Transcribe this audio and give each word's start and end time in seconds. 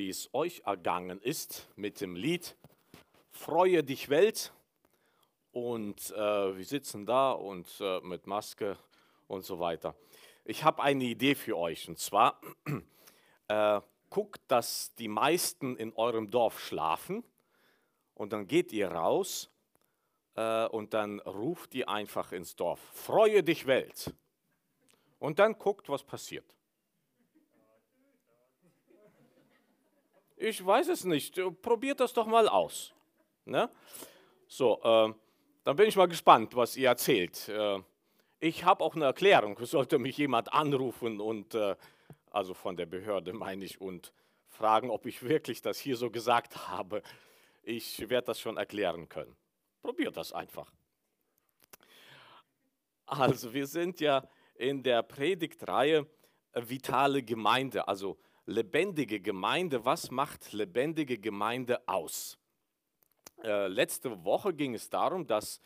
wie 0.00 0.08
es 0.08 0.30
euch 0.32 0.62
ergangen 0.64 1.20
ist 1.20 1.68
mit 1.76 2.00
dem 2.00 2.16
Lied 2.16 2.56
Freue 3.32 3.84
dich 3.84 4.08
Welt. 4.08 4.50
Und 5.52 6.10
äh, 6.12 6.56
wir 6.56 6.64
sitzen 6.64 7.04
da 7.04 7.32
und 7.32 7.68
äh, 7.80 8.00
mit 8.00 8.26
Maske 8.26 8.78
und 9.28 9.44
so 9.44 9.60
weiter. 9.60 9.94
Ich 10.46 10.64
habe 10.64 10.82
eine 10.82 11.04
Idee 11.04 11.34
für 11.34 11.58
euch 11.58 11.86
und 11.86 11.98
zwar 11.98 12.40
äh, 13.48 13.82
guckt, 14.08 14.40
dass 14.48 14.94
die 14.94 15.08
meisten 15.08 15.76
in 15.76 15.92
eurem 15.92 16.30
Dorf 16.30 16.60
schlafen 16.60 17.22
und 18.14 18.32
dann 18.32 18.46
geht 18.46 18.72
ihr 18.72 18.90
raus 18.90 19.50
äh, 20.34 20.64
und 20.68 20.94
dann 20.94 21.20
ruft 21.20 21.74
ihr 21.74 21.90
einfach 21.90 22.32
ins 22.32 22.56
Dorf, 22.56 22.80
freue 22.94 23.42
dich 23.42 23.66
Welt. 23.66 24.14
Und 25.18 25.38
dann 25.38 25.58
guckt, 25.58 25.90
was 25.90 26.02
passiert. 26.02 26.56
Ich 30.42 30.64
weiß 30.64 30.88
es 30.88 31.04
nicht. 31.04 31.38
Probiert 31.60 32.00
das 32.00 32.14
doch 32.14 32.26
mal 32.26 32.48
aus. 32.48 32.94
Ne? 33.44 33.68
So, 34.48 34.80
äh, 34.82 35.12
dann 35.64 35.76
bin 35.76 35.86
ich 35.86 35.96
mal 35.96 36.08
gespannt, 36.08 36.56
was 36.56 36.78
ihr 36.78 36.88
erzählt. 36.88 37.46
Äh, 37.50 37.80
ich 38.38 38.64
habe 38.64 38.82
auch 38.82 38.94
eine 38.96 39.04
Erklärung. 39.04 39.58
Sollte 39.66 39.98
mich 39.98 40.16
jemand 40.16 40.50
anrufen 40.54 41.20
und, 41.20 41.54
äh, 41.54 41.76
also 42.30 42.54
von 42.54 42.74
der 42.74 42.86
Behörde 42.86 43.34
meine 43.34 43.66
ich, 43.66 43.82
und 43.82 44.14
fragen, 44.48 44.88
ob 44.88 45.04
ich 45.04 45.22
wirklich 45.22 45.60
das 45.60 45.78
hier 45.78 45.98
so 45.98 46.10
gesagt 46.10 46.68
habe. 46.68 47.02
Ich 47.62 48.08
werde 48.08 48.28
das 48.28 48.40
schon 48.40 48.56
erklären 48.56 49.10
können. 49.10 49.36
Probiert 49.82 50.16
das 50.16 50.32
einfach. 50.32 50.72
Also, 53.04 53.52
wir 53.52 53.66
sind 53.66 54.00
ja 54.00 54.26
in 54.54 54.82
der 54.82 55.02
Predigtreihe 55.02 56.06
Vitale 56.54 57.22
Gemeinde, 57.22 57.86
also 57.86 58.16
lebendige 58.50 59.20
Gemeinde, 59.20 59.84
was 59.84 60.10
macht 60.10 60.52
lebendige 60.52 61.18
Gemeinde 61.18 61.86
aus? 61.88 62.36
Äh, 63.42 63.68
letzte 63.68 64.24
Woche 64.24 64.52
ging 64.52 64.74
es 64.74 64.90
darum, 64.90 65.26
dass 65.26 65.60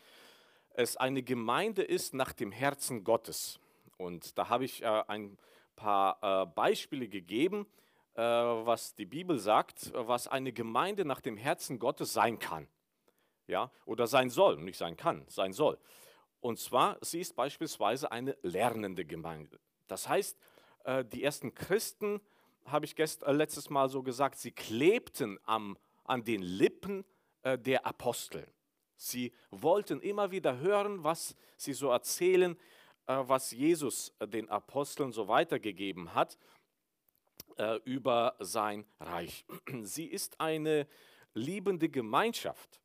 es 0.75 0.95
eine 0.95 1.23
Gemeinde 1.23 1.83
ist 1.83 2.13
nach 2.13 2.31
dem 2.31 2.51
Herzen 2.51 3.03
Gottes. 3.03 3.59
Und 3.97 4.37
da 4.37 4.49
habe 4.49 4.65
ich 4.65 4.83
äh, 4.83 5.03
ein 5.07 5.37
paar 5.75 6.19
äh, 6.21 6.45
Beispiele 6.45 7.09
gegeben, 7.09 7.65
äh, 8.13 8.21
was 8.21 8.93
die 8.93 9.05
Bibel 9.05 9.39
sagt, 9.39 9.91
was 9.93 10.27
eine 10.27 10.53
Gemeinde 10.53 11.05
nach 11.05 11.21
dem 11.21 11.37
Herzen 11.37 11.79
Gottes 11.79 12.13
sein 12.13 12.39
kann. 12.39 12.67
Ja, 13.47 13.71
oder 13.85 14.07
sein 14.07 14.29
soll, 14.29 14.57
nicht 14.57 14.77
sein 14.77 14.95
kann, 14.95 15.25
sein 15.27 15.53
soll. 15.53 15.77
Und 16.39 16.59
zwar, 16.59 16.97
sie 17.01 17.19
ist 17.19 17.35
beispielsweise 17.35 18.11
eine 18.11 18.37
lernende 18.41 19.05
Gemeinde. 19.05 19.59
Das 19.87 20.07
heißt, 20.07 20.37
äh, 20.83 21.03
die 21.03 21.23
ersten 21.23 21.53
Christen 21.53 22.21
habe 22.65 22.85
ich 22.85 22.95
gest, 22.95 23.23
äh, 23.23 23.31
letztes 23.31 23.69
Mal 23.69 23.89
so 23.89 24.03
gesagt, 24.03 24.37
sie 24.37 24.51
klebten 24.51 25.39
am, 25.43 25.77
an 26.03 26.23
den 26.23 26.41
Lippen 26.41 27.05
äh, 27.43 27.57
der 27.57 27.85
Apostel. 27.85 28.47
Sie 28.97 29.33
wollten 29.51 30.01
immer 30.01 30.31
wieder 30.31 30.59
hören, 30.59 31.03
was 31.03 31.35
sie 31.57 31.73
so 31.73 31.89
erzählen, 31.89 32.57
äh, 33.07 33.17
was 33.27 33.51
Jesus 33.51 34.13
äh, 34.19 34.27
den 34.27 34.49
Aposteln 34.49 35.11
so 35.11 35.27
weitergegeben 35.27 36.13
hat 36.13 36.37
äh, 37.57 37.77
über 37.83 38.35
sein 38.39 38.85
Reich. 38.99 39.45
Sie 39.83 40.05
ist 40.05 40.39
eine 40.39 40.87
liebende 41.33 41.89
Gemeinschaft. 41.89 42.81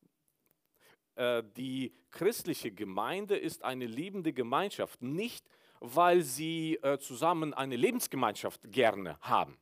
Die 1.56 1.92
christliche 2.10 2.72
Gemeinde 2.72 3.36
ist 3.36 3.62
eine 3.62 3.84
liebende 3.84 4.32
Gemeinschaft, 4.32 5.02
nicht 5.02 5.44
weil 5.80 6.22
sie 6.22 6.78
zusammen 7.00 7.52
eine 7.52 7.76
Lebensgemeinschaft 7.76 8.72
gerne 8.72 9.18
haben 9.20 9.58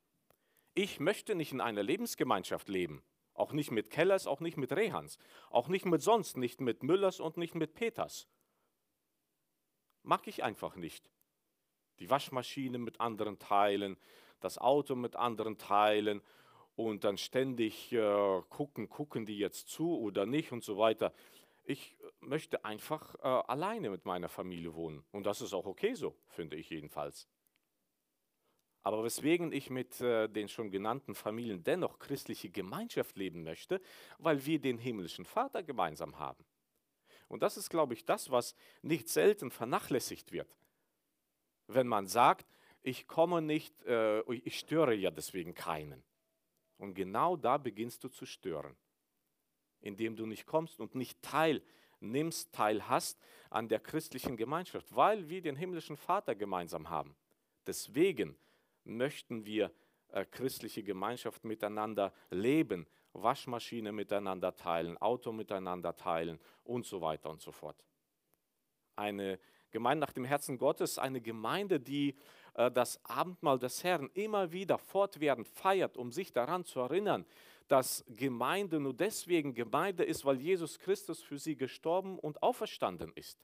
ich 0.78 1.00
möchte 1.00 1.34
nicht 1.34 1.50
in 1.50 1.60
einer 1.60 1.82
Lebensgemeinschaft 1.82 2.68
leben. 2.68 3.02
Auch 3.34 3.52
nicht 3.52 3.72
mit 3.72 3.90
Kellers, 3.90 4.28
auch 4.28 4.38
nicht 4.38 4.56
mit 4.56 4.70
Rehans. 4.70 5.18
Auch 5.50 5.66
nicht 5.66 5.84
mit 5.84 6.02
sonst, 6.02 6.36
nicht 6.36 6.60
mit 6.60 6.84
Müllers 6.84 7.18
und 7.18 7.36
nicht 7.36 7.56
mit 7.56 7.74
Peters. 7.74 8.28
Mag 10.04 10.28
ich 10.28 10.44
einfach 10.44 10.76
nicht. 10.76 11.10
Die 11.98 12.08
Waschmaschine 12.08 12.78
mit 12.78 13.00
anderen 13.00 13.40
Teilen, 13.40 13.96
das 14.38 14.56
Auto 14.56 14.94
mit 14.94 15.16
anderen 15.16 15.58
Teilen 15.58 16.22
und 16.76 17.02
dann 17.02 17.18
ständig 17.18 17.92
äh, 17.92 18.40
gucken, 18.48 18.88
gucken 18.88 19.26
die 19.26 19.36
jetzt 19.36 19.68
zu 19.68 19.98
oder 19.98 20.26
nicht 20.26 20.52
und 20.52 20.62
so 20.62 20.78
weiter. 20.78 21.12
Ich 21.64 21.96
möchte 22.20 22.64
einfach 22.64 23.16
äh, 23.16 23.26
alleine 23.26 23.90
mit 23.90 24.04
meiner 24.04 24.28
Familie 24.28 24.76
wohnen. 24.76 25.04
Und 25.10 25.26
das 25.26 25.40
ist 25.40 25.54
auch 25.54 25.66
okay 25.66 25.94
so, 25.94 26.14
finde 26.28 26.54
ich 26.54 26.70
jedenfalls. 26.70 27.28
Aber 28.82 29.04
weswegen 29.04 29.52
ich 29.52 29.70
mit 29.70 30.00
äh, 30.00 30.28
den 30.28 30.48
schon 30.48 30.70
genannten 30.70 31.14
Familien 31.14 31.62
dennoch 31.62 31.98
christliche 31.98 32.48
Gemeinschaft 32.50 33.16
leben 33.16 33.42
möchte, 33.42 33.80
weil 34.18 34.44
wir 34.46 34.60
den 34.60 34.78
himmlischen 34.78 35.24
Vater 35.24 35.62
gemeinsam 35.62 36.18
haben. 36.18 36.44
Und 37.28 37.42
das 37.42 37.56
ist, 37.56 37.68
glaube 37.68 37.94
ich, 37.94 38.04
das, 38.04 38.30
was 38.30 38.54
nicht 38.82 39.08
selten 39.08 39.50
vernachlässigt 39.50 40.32
wird. 40.32 40.56
Wenn 41.66 41.86
man 41.86 42.06
sagt, 42.06 42.46
ich 42.82 43.06
komme 43.06 43.42
nicht, 43.42 43.84
äh, 43.84 44.20
ich 44.32 44.58
störe 44.58 44.94
ja 44.94 45.10
deswegen 45.10 45.54
keinen. 45.54 46.02
Und 46.78 46.94
genau 46.94 47.36
da 47.36 47.58
beginnst 47.58 48.04
du 48.04 48.08
zu 48.08 48.24
stören, 48.24 48.76
indem 49.80 50.16
du 50.16 50.26
nicht 50.26 50.46
kommst 50.46 50.80
und 50.80 50.94
nicht 50.94 51.20
teilnimmst, 51.20 52.52
teilhast 52.52 53.20
an 53.50 53.68
der 53.68 53.80
christlichen 53.80 54.36
Gemeinschaft, 54.36 54.94
weil 54.94 55.28
wir 55.28 55.42
den 55.42 55.56
himmlischen 55.56 55.96
Vater 55.96 56.34
gemeinsam 56.34 56.88
haben. 56.88 57.16
Deswegen 57.66 58.38
möchten 58.88 59.44
wir 59.44 59.70
äh, 60.08 60.24
christliche 60.24 60.82
Gemeinschaft 60.82 61.44
miteinander 61.44 62.12
leben, 62.30 62.86
Waschmaschine 63.12 63.92
miteinander 63.92 64.54
teilen, 64.54 64.96
Auto 64.98 65.32
miteinander 65.32 65.94
teilen 65.96 66.38
und 66.64 66.86
so 66.86 67.00
weiter 67.00 67.30
und 67.30 67.40
so 67.40 67.52
fort. 67.52 67.76
Eine 68.96 69.38
Gemeinde 69.70 70.00
nach 70.00 70.12
dem 70.12 70.24
Herzen 70.24 70.58
Gottes, 70.58 70.98
eine 70.98 71.20
Gemeinde, 71.20 71.78
die 71.78 72.16
äh, 72.54 72.70
das 72.70 73.04
Abendmahl 73.04 73.58
des 73.58 73.84
Herrn 73.84 74.10
immer 74.14 74.52
wieder 74.52 74.78
fortwährend 74.78 75.46
feiert, 75.46 75.96
um 75.96 76.10
sich 76.10 76.32
daran 76.32 76.64
zu 76.64 76.80
erinnern, 76.80 77.26
dass 77.68 78.04
Gemeinde 78.08 78.80
nur 78.80 78.94
deswegen 78.94 79.54
Gemeinde 79.54 80.04
ist, 80.04 80.24
weil 80.24 80.40
Jesus 80.40 80.78
Christus 80.78 81.22
für 81.22 81.38
sie 81.38 81.56
gestorben 81.56 82.18
und 82.18 82.42
auferstanden 82.42 83.12
ist. 83.14 83.38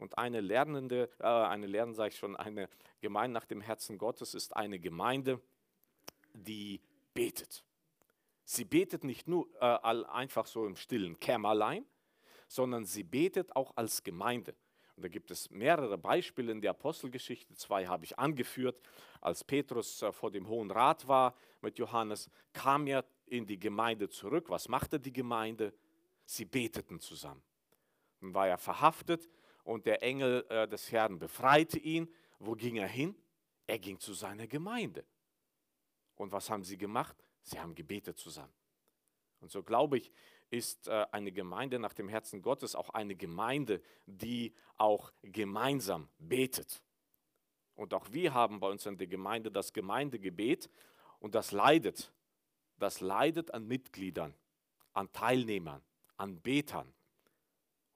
Und 0.00 0.16
eine 0.16 0.40
lernende, 0.40 1.10
äh, 1.18 1.26
eine 1.26 1.66
Lernende, 1.66 1.94
sage 1.94 2.08
ich 2.08 2.16
schon, 2.16 2.34
eine 2.34 2.70
Gemeinde 3.02 3.34
nach 3.34 3.44
dem 3.44 3.60
Herzen 3.60 3.98
Gottes 3.98 4.32
ist 4.32 4.56
eine 4.56 4.78
Gemeinde, 4.78 5.42
die 6.32 6.80
betet. 7.12 7.62
Sie 8.44 8.64
betet 8.64 9.04
nicht 9.04 9.28
nur 9.28 9.46
äh, 9.60 9.78
einfach 10.06 10.46
so 10.46 10.64
im 10.64 10.76
stillen 10.76 11.20
Kämmerlein, 11.20 11.84
sondern 12.48 12.86
sie 12.86 13.02
betet 13.02 13.54
auch 13.54 13.76
als 13.76 14.02
Gemeinde. 14.02 14.54
Und 14.96 15.02
da 15.02 15.08
gibt 15.08 15.30
es 15.30 15.50
mehrere 15.50 15.98
Beispiele 15.98 16.50
in 16.50 16.62
der 16.62 16.70
Apostelgeschichte. 16.70 17.54
Zwei 17.54 17.86
habe 17.86 18.06
ich 18.06 18.18
angeführt. 18.18 18.80
Als 19.20 19.44
Petrus 19.44 20.00
äh, 20.00 20.12
vor 20.12 20.30
dem 20.30 20.48
Hohen 20.48 20.70
Rat 20.70 21.06
war 21.08 21.34
mit 21.60 21.78
Johannes, 21.78 22.30
kam 22.54 22.86
er 22.86 23.04
in 23.26 23.46
die 23.46 23.58
Gemeinde 23.58 24.08
zurück. 24.08 24.48
Was 24.48 24.66
machte 24.66 24.98
die 24.98 25.12
Gemeinde? 25.12 25.74
Sie 26.24 26.46
beteten 26.46 27.00
zusammen. 27.00 27.42
Dann 28.22 28.32
war 28.32 28.48
er 28.48 28.56
verhaftet 28.56 29.28
und 29.64 29.86
der 29.86 30.02
Engel 30.02 30.46
äh, 30.48 30.68
des 30.68 30.90
Herrn 30.92 31.18
befreite 31.18 31.78
ihn. 31.78 32.12
Wo 32.38 32.52
ging 32.52 32.76
er 32.76 32.88
hin? 32.88 33.14
Er 33.66 33.78
ging 33.78 33.98
zu 33.98 34.14
seiner 34.14 34.46
Gemeinde. 34.46 35.04
Und 36.16 36.32
was 36.32 36.50
haben 36.50 36.64
sie 36.64 36.76
gemacht? 36.76 37.16
Sie 37.42 37.58
haben 37.58 37.74
gebetet 37.74 38.18
zusammen. 38.18 38.52
Und 39.40 39.50
so 39.50 39.62
glaube 39.62 39.98
ich, 39.98 40.12
ist 40.50 40.88
äh, 40.88 41.06
eine 41.12 41.32
Gemeinde 41.32 41.78
nach 41.78 41.94
dem 41.94 42.08
Herzen 42.08 42.42
Gottes 42.42 42.74
auch 42.74 42.90
eine 42.90 43.14
Gemeinde, 43.14 43.80
die 44.06 44.54
auch 44.76 45.12
gemeinsam 45.22 46.08
betet. 46.18 46.82
Und 47.74 47.94
auch 47.94 48.12
wir 48.12 48.34
haben 48.34 48.60
bei 48.60 48.68
uns 48.68 48.84
in 48.84 48.98
der 48.98 49.06
Gemeinde 49.06 49.50
das 49.50 49.72
Gemeindegebet 49.72 50.68
und 51.20 51.34
das 51.34 51.52
leidet. 51.52 52.12
Das 52.76 53.00
leidet 53.00 53.54
an 53.54 53.66
Mitgliedern, 53.66 54.34
an 54.92 55.12
Teilnehmern, 55.12 55.82
an 56.16 56.40
Betern. 56.40 56.92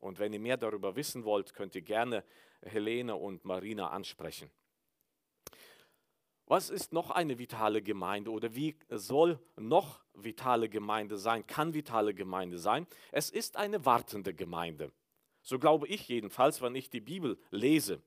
Und 0.04 0.18
wenn 0.18 0.34
ihr 0.34 0.38
mehr 0.38 0.58
darüber 0.58 0.96
wissen 0.96 1.24
wollt, 1.24 1.54
könnt 1.54 1.74
ihr 1.74 1.80
gerne 1.80 2.24
Helene 2.60 3.16
und 3.16 3.46
Marina 3.46 3.88
ansprechen. 3.88 4.50
Was 6.44 6.68
ist 6.68 6.92
noch 6.92 7.10
eine 7.10 7.38
vitale 7.38 7.80
Gemeinde 7.80 8.30
oder 8.30 8.54
wie 8.54 8.76
soll 8.90 9.38
noch 9.56 10.04
vitale 10.12 10.68
Gemeinde 10.68 11.16
sein, 11.16 11.46
kann 11.46 11.72
vitale 11.72 12.12
Gemeinde 12.12 12.58
sein? 12.58 12.86
Es 13.12 13.30
ist 13.30 13.56
eine 13.56 13.86
wartende 13.86 14.34
Gemeinde. 14.34 14.92
So 15.40 15.58
glaube 15.58 15.88
ich 15.88 16.06
jedenfalls, 16.06 16.60
wenn 16.60 16.74
ich 16.74 16.90
die 16.90 17.00
Bibel 17.00 17.38
lese. 17.50 18.02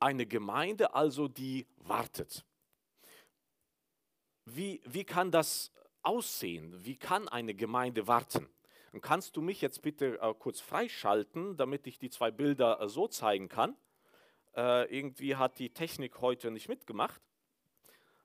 Eine 0.00 0.26
Gemeinde 0.26 0.92
also, 0.92 1.28
die 1.28 1.68
wartet. 1.76 2.44
Wie, 4.44 4.80
wie 4.84 5.04
kann 5.04 5.30
das 5.30 5.70
aussehen? 6.02 6.84
Wie 6.84 6.96
kann 6.96 7.28
eine 7.28 7.54
Gemeinde 7.54 8.08
warten? 8.08 8.48
Und 8.96 9.02
kannst 9.02 9.36
du 9.36 9.42
mich 9.42 9.60
jetzt 9.60 9.82
bitte 9.82 10.18
äh, 10.22 10.32
kurz 10.32 10.58
freischalten, 10.62 11.58
damit 11.58 11.86
ich 11.86 11.98
die 11.98 12.08
zwei 12.08 12.30
Bilder 12.30 12.80
äh, 12.80 12.88
so 12.88 13.06
zeigen 13.06 13.50
kann? 13.50 13.76
Äh, 14.56 14.86
irgendwie 14.90 15.36
hat 15.36 15.58
die 15.58 15.68
Technik 15.68 16.22
heute 16.22 16.50
nicht 16.50 16.70
mitgemacht. 16.70 17.20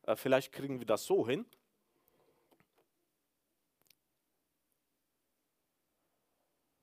Äh, 0.03 0.15
vielleicht 0.15 0.53
kriegen 0.53 0.79
wir 0.79 0.85
das 0.85 1.03
so 1.03 1.27
hin. 1.27 1.45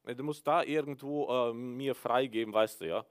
Äh, 0.05 0.15
du 0.15 0.23
musst 0.23 0.47
da 0.47 0.63
irgendwo 0.63 1.31
ähm, 1.31 1.79
mir 1.79 1.95
freigeben, 1.95 2.53
weißt 2.53 2.83
du 2.83 2.89
ja. 2.89 3.07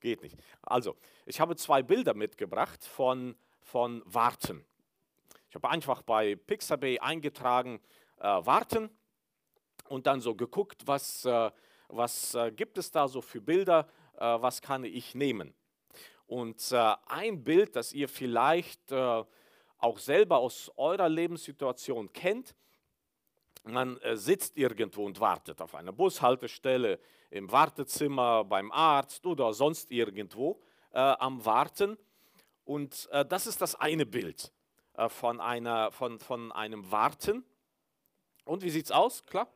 Geht 0.00 0.22
nicht. 0.22 0.38
Also, 0.62 0.96
ich 1.26 1.40
habe 1.40 1.56
zwei 1.56 1.82
Bilder 1.82 2.14
mitgebracht 2.14 2.82
von, 2.82 3.36
von 3.60 4.00
Warten. 4.06 4.64
Ich 5.50 5.54
habe 5.54 5.68
einfach 5.68 6.00
bei 6.00 6.36
Pixabay 6.36 7.00
eingetragen, 7.00 7.82
äh, 8.16 8.22
Warten 8.22 8.88
und 9.88 10.06
dann 10.06 10.20
so 10.20 10.34
geguckt, 10.34 10.86
was, 10.86 11.24
äh, 11.24 11.50
was 11.88 12.34
äh, 12.34 12.52
gibt 12.52 12.78
es 12.78 12.90
da 12.90 13.08
so 13.08 13.20
für 13.20 13.40
Bilder, 13.40 13.88
äh, 14.14 14.20
was 14.20 14.60
kann 14.60 14.84
ich 14.84 15.14
nehmen. 15.14 15.54
Und 16.26 16.72
ein 16.72 17.44
Bild, 17.44 17.76
das 17.76 17.92
ihr 17.92 18.08
vielleicht 18.08 18.92
auch 18.92 19.98
selber 19.98 20.38
aus 20.38 20.72
eurer 20.76 21.08
Lebenssituation 21.08 22.12
kennt, 22.12 22.56
man 23.62 24.00
sitzt 24.14 24.56
irgendwo 24.56 25.06
und 25.06 25.20
wartet 25.20 25.62
auf 25.62 25.76
einer 25.76 25.92
Bushaltestelle, 25.92 26.98
im 27.30 27.50
Wartezimmer, 27.52 28.44
beim 28.44 28.72
Arzt 28.72 29.26
oder 29.26 29.52
sonst 29.52 29.90
irgendwo 29.90 30.60
äh, 30.92 30.98
am 30.98 31.44
Warten. 31.44 31.98
Und 32.64 33.08
äh, 33.12 33.24
das 33.24 33.46
ist 33.46 33.60
das 33.60 33.74
eine 33.74 34.06
Bild 34.06 34.52
äh, 34.94 35.08
von, 35.08 35.40
einer, 35.40 35.92
von, 35.92 36.18
von 36.18 36.52
einem 36.52 36.90
Warten. 36.90 37.44
Und 38.44 38.62
wie 38.62 38.70
sieht 38.70 38.86
es 38.86 38.92
aus? 38.92 39.24
Klar? 39.26 39.48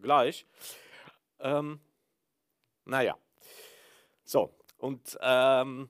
Gleich. 0.00 0.46
Ähm, 1.38 1.80
naja. 2.84 3.16
So, 4.24 4.52
und 4.78 5.18
ähm, 5.20 5.88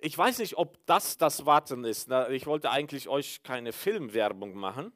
ich 0.00 0.16
weiß 0.16 0.38
nicht, 0.38 0.56
ob 0.56 0.84
das 0.86 1.16
das 1.18 1.44
Warten 1.46 1.84
ist. 1.84 2.10
Ich 2.30 2.46
wollte 2.46 2.70
eigentlich 2.70 3.08
euch 3.08 3.42
keine 3.42 3.72
Filmwerbung 3.72 4.54
machen. 4.54 4.92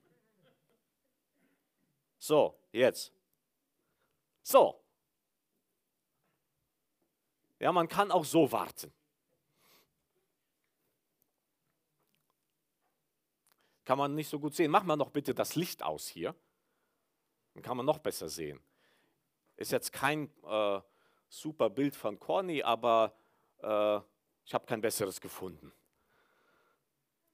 So, 2.18 2.58
jetzt. 2.72 3.12
So. 4.42 4.80
Ja, 7.58 7.72
man 7.72 7.88
kann 7.88 8.10
auch 8.10 8.24
so 8.24 8.50
warten. 8.50 8.92
Kann 13.84 13.98
man 13.98 14.14
nicht 14.14 14.28
so 14.28 14.38
gut 14.40 14.54
sehen. 14.54 14.70
Mach 14.70 14.84
mal 14.84 14.96
noch 14.96 15.10
bitte 15.10 15.34
das 15.34 15.54
Licht 15.54 15.82
aus 15.82 16.08
hier. 16.08 16.34
Dann 17.54 17.62
kann 17.62 17.76
man 17.76 17.86
noch 17.86 17.98
besser 17.98 18.28
sehen. 18.28 18.60
Ist 19.56 19.72
jetzt 19.72 19.92
kein 19.92 20.30
äh, 20.46 20.80
super 21.28 21.70
Bild 21.70 21.94
von 21.96 22.18
Corny, 22.18 22.62
aber 22.62 23.14
äh, 23.62 24.00
ich 24.44 24.52
habe 24.52 24.66
kein 24.66 24.80
besseres 24.80 25.20
gefunden. 25.20 25.72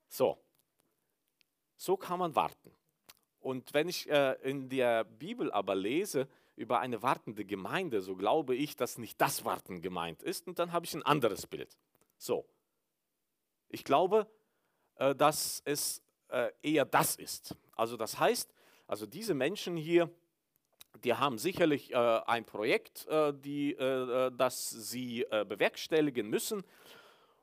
So, 0.09 0.39
so 1.77 1.97
kann 1.97 2.19
man 2.19 2.35
warten. 2.35 2.73
Und 3.41 3.73
wenn 3.73 3.89
ich 3.89 4.09
äh, 4.11 4.35
in 4.43 4.69
der 4.69 5.05
Bibel 5.05 5.51
aber 5.51 5.75
lese 5.75 6.29
über 6.57 6.81
eine 6.81 7.03
wartende 7.03 7.45
Gemeinde, 7.45 8.03
so 8.03 8.15
glaube 8.17 8.55
ich, 8.55 8.77
dass 8.77 8.99
nicht 8.99 9.19
das 9.21 9.45
Warten 9.47 9.81
gemeint 9.81 10.23
ist. 10.23 10.47
Und 10.47 10.59
dann 10.59 10.73
habe 10.73 10.85
ich 10.85 10.95
ein 10.95 11.03
anderes 11.03 11.47
Bild. 11.47 11.75
So, 12.19 12.47
ich 13.69 13.83
glaube, 13.83 14.27
äh, 14.97 15.15
dass 15.15 15.63
es 15.65 16.03
äh, 16.29 16.51
eher 16.63 16.85
das 16.85 17.17
ist. 17.17 17.57
Also 17.77 17.97
das 17.97 18.19
heißt, 18.19 18.53
also 18.91 19.07
diese 19.07 19.35
Menschen 19.35 19.77
hier, 19.77 20.11
die 21.05 21.15
haben 21.15 21.39
sicherlich 21.39 21.93
äh, 21.93 21.97
ein 21.97 22.45
Projekt, 22.45 23.07
äh, 23.07 23.33
die, 23.33 23.75
äh, 23.75 24.27
äh, 24.27 24.33
das 24.37 24.69
sie 24.69 25.25
bewerkstelligen 25.31 26.29
müssen. 26.29 26.65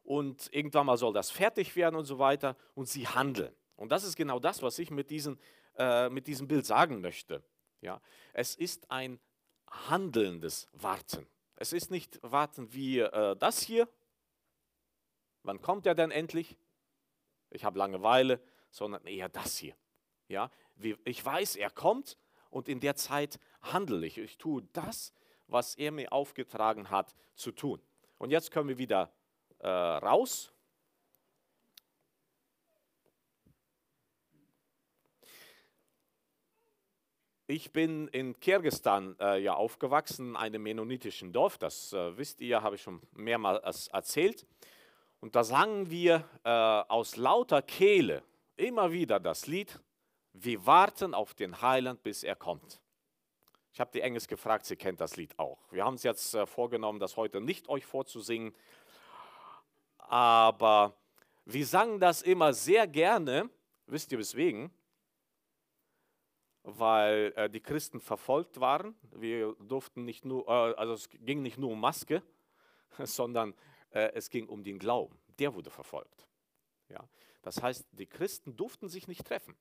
Und 0.03 0.49
irgendwann 0.51 0.87
mal 0.87 0.97
soll 0.97 1.13
das 1.13 1.31
fertig 1.31 1.73
werden 1.77 1.95
und 1.95 2.03
so 2.03 2.19
weiter. 2.19 2.57
Und 2.75 2.89
sie 2.89 3.07
handeln. 3.07 3.55
Und 3.77 3.93
das 3.93 4.03
ist 4.03 4.17
genau 4.17 4.39
das, 4.39 4.61
was 4.61 4.77
ich 4.77 4.91
mit, 4.91 5.09
diesen, 5.09 5.39
mit 6.09 6.27
diesem 6.27 6.47
Bild 6.47 6.65
sagen 6.65 7.01
möchte. 7.01 7.43
Ja, 7.81 8.01
es 8.33 8.55
ist 8.55 8.89
ein 8.89 9.19
handelndes 9.69 10.67
Warten. 10.73 11.27
Es 11.55 11.71
ist 11.71 11.91
nicht 11.91 12.19
Warten 12.23 12.73
wie 12.73 12.99
äh, 12.99 13.35
das 13.37 13.61
hier. 13.61 13.87
Wann 15.43 15.61
kommt 15.61 15.85
er 15.85 15.95
denn 15.95 16.11
endlich? 16.11 16.57
Ich 17.51 17.63
habe 17.63 17.79
Langeweile, 17.79 18.41
sondern 18.69 19.05
eher 19.05 19.29
das 19.29 19.57
hier. 19.57 19.75
Ja, 20.27 20.51
ich 21.03 21.25
weiß, 21.25 21.55
er 21.55 21.69
kommt 21.69 22.17
und 22.49 22.69
in 22.69 22.79
der 22.79 22.95
Zeit 22.95 23.39
handle 23.61 24.05
ich. 24.05 24.17
Ich 24.17 24.37
tue 24.37 24.63
das, 24.73 25.13
was 25.47 25.75
er 25.75 25.91
mir 25.91 26.11
aufgetragen 26.11 26.89
hat 26.89 27.13
zu 27.35 27.51
tun. 27.51 27.81
Und 28.17 28.31
jetzt 28.31 28.51
können 28.51 28.69
wir 28.69 28.77
wieder 28.77 29.11
äh, 29.59 29.67
raus 29.67 30.51
Ich 37.49 37.71
bin 37.71 38.09
in 38.09 38.37
Kirgistan 38.41 39.15
äh, 39.21 39.41
ja 39.41 39.53
aufgewachsen, 39.53 40.35
einem 40.35 40.63
mennonitischen 40.63 41.31
Dorf. 41.31 41.57
Das 41.57 41.93
äh, 41.93 42.17
wisst 42.17 42.41
ihr, 42.41 42.61
habe 42.61 42.75
ich 42.75 42.81
schon 42.81 43.01
mehrmals 43.13 43.87
erzählt. 43.87 44.45
Und 45.21 45.33
da 45.33 45.45
sangen 45.45 45.89
wir 45.89 46.25
äh, 46.43 46.49
aus 46.49 47.15
lauter 47.15 47.61
Kehle 47.61 48.21
immer 48.57 48.91
wieder 48.91 49.21
das 49.21 49.47
Lied, 49.47 49.79
wir 50.43 50.65
warten 50.65 51.13
auf 51.13 51.33
den 51.33 51.61
Heiland, 51.61 52.03
bis 52.03 52.23
er 52.23 52.35
kommt. 52.35 52.81
Ich 53.73 53.79
habe 53.79 53.91
die 53.91 54.01
Engels 54.01 54.27
gefragt, 54.27 54.65
sie 54.65 54.75
kennt 54.75 54.99
das 55.01 55.17
Lied 55.17 55.37
auch. 55.37 55.59
Wir 55.71 55.85
haben 55.85 55.95
es 55.95 56.03
jetzt 56.03 56.33
äh, 56.33 56.45
vorgenommen, 56.45 56.99
das 56.99 57.17
heute 57.17 57.41
nicht 57.41 57.69
euch 57.69 57.85
vorzusingen, 57.85 58.55
aber 59.97 60.95
wir 61.45 61.65
sangen 61.65 61.99
das 61.99 62.21
immer 62.21 62.53
sehr 62.53 62.87
gerne. 62.87 63.49
Wisst 63.85 64.11
ihr 64.11 64.19
weswegen? 64.19 64.71
weil 66.67 67.31
äh, 67.37 67.49
die 67.49 67.61
Christen 67.61 68.01
verfolgt 68.01 68.59
waren. 68.59 68.93
Wir 69.11 69.55
durften 69.59 70.03
nicht 70.03 70.25
nur, 70.25 70.47
äh, 70.49 70.73
also 70.75 70.93
es 70.93 71.09
ging 71.09 71.41
nicht 71.41 71.57
nur 71.57 71.71
um 71.71 71.79
Maske, 71.79 72.21
sondern 72.99 73.53
äh, 73.91 74.11
es 74.13 74.29
ging 74.29 74.49
um 74.49 74.63
den 74.63 74.77
Glauben. 74.77 75.17
Der 75.39 75.53
wurde 75.53 75.69
verfolgt. 75.69 76.27
Ja? 76.89 77.07
Das 77.41 77.61
heißt, 77.61 77.87
die 77.91 78.05
Christen 78.05 78.57
durften 78.57 78.89
sich 78.89 79.07
nicht 79.07 79.25
treffen. 79.25 79.55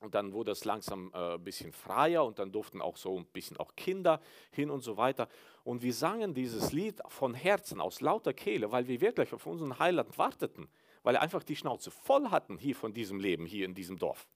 Und 0.00 0.14
dann 0.14 0.32
wurde 0.32 0.52
es 0.52 0.64
langsam 0.64 1.12
äh, 1.14 1.34
ein 1.34 1.44
bisschen 1.44 1.72
freier 1.72 2.24
und 2.24 2.38
dann 2.38 2.52
durften 2.52 2.80
auch 2.80 2.96
so 2.96 3.18
ein 3.18 3.26
bisschen 3.26 3.58
auch 3.58 3.76
Kinder 3.76 4.20
hin 4.50 4.70
und 4.70 4.80
so 4.80 4.96
weiter. 4.96 5.28
Und 5.62 5.82
wir 5.82 5.92
sangen 5.92 6.34
dieses 6.34 6.72
Lied 6.72 7.00
von 7.08 7.34
Herzen, 7.34 7.80
aus 7.80 8.00
lauter 8.00 8.32
Kehle, 8.32 8.72
weil 8.72 8.88
wir 8.88 9.00
wirklich 9.00 9.32
auf 9.34 9.46
unseren 9.46 9.78
Heiland 9.78 10.16
warteten, 10.16 10.68
weil 11.02 11.14
wir 11.14 11.20
einfach 11.20 11.42
die 11.42 11.56
Schnauze 11.56 11.90
voll 11.90 12.28
hatten 12.30 12.56
hier 12.58 12.74
von 12.74 12.94
diesem 12.94 13.20
Leben, 13.20 13.44
hier 13.44 13.66
in 13.66 13.74
diesem 13.74 13.98
Dorf 13.98 14.26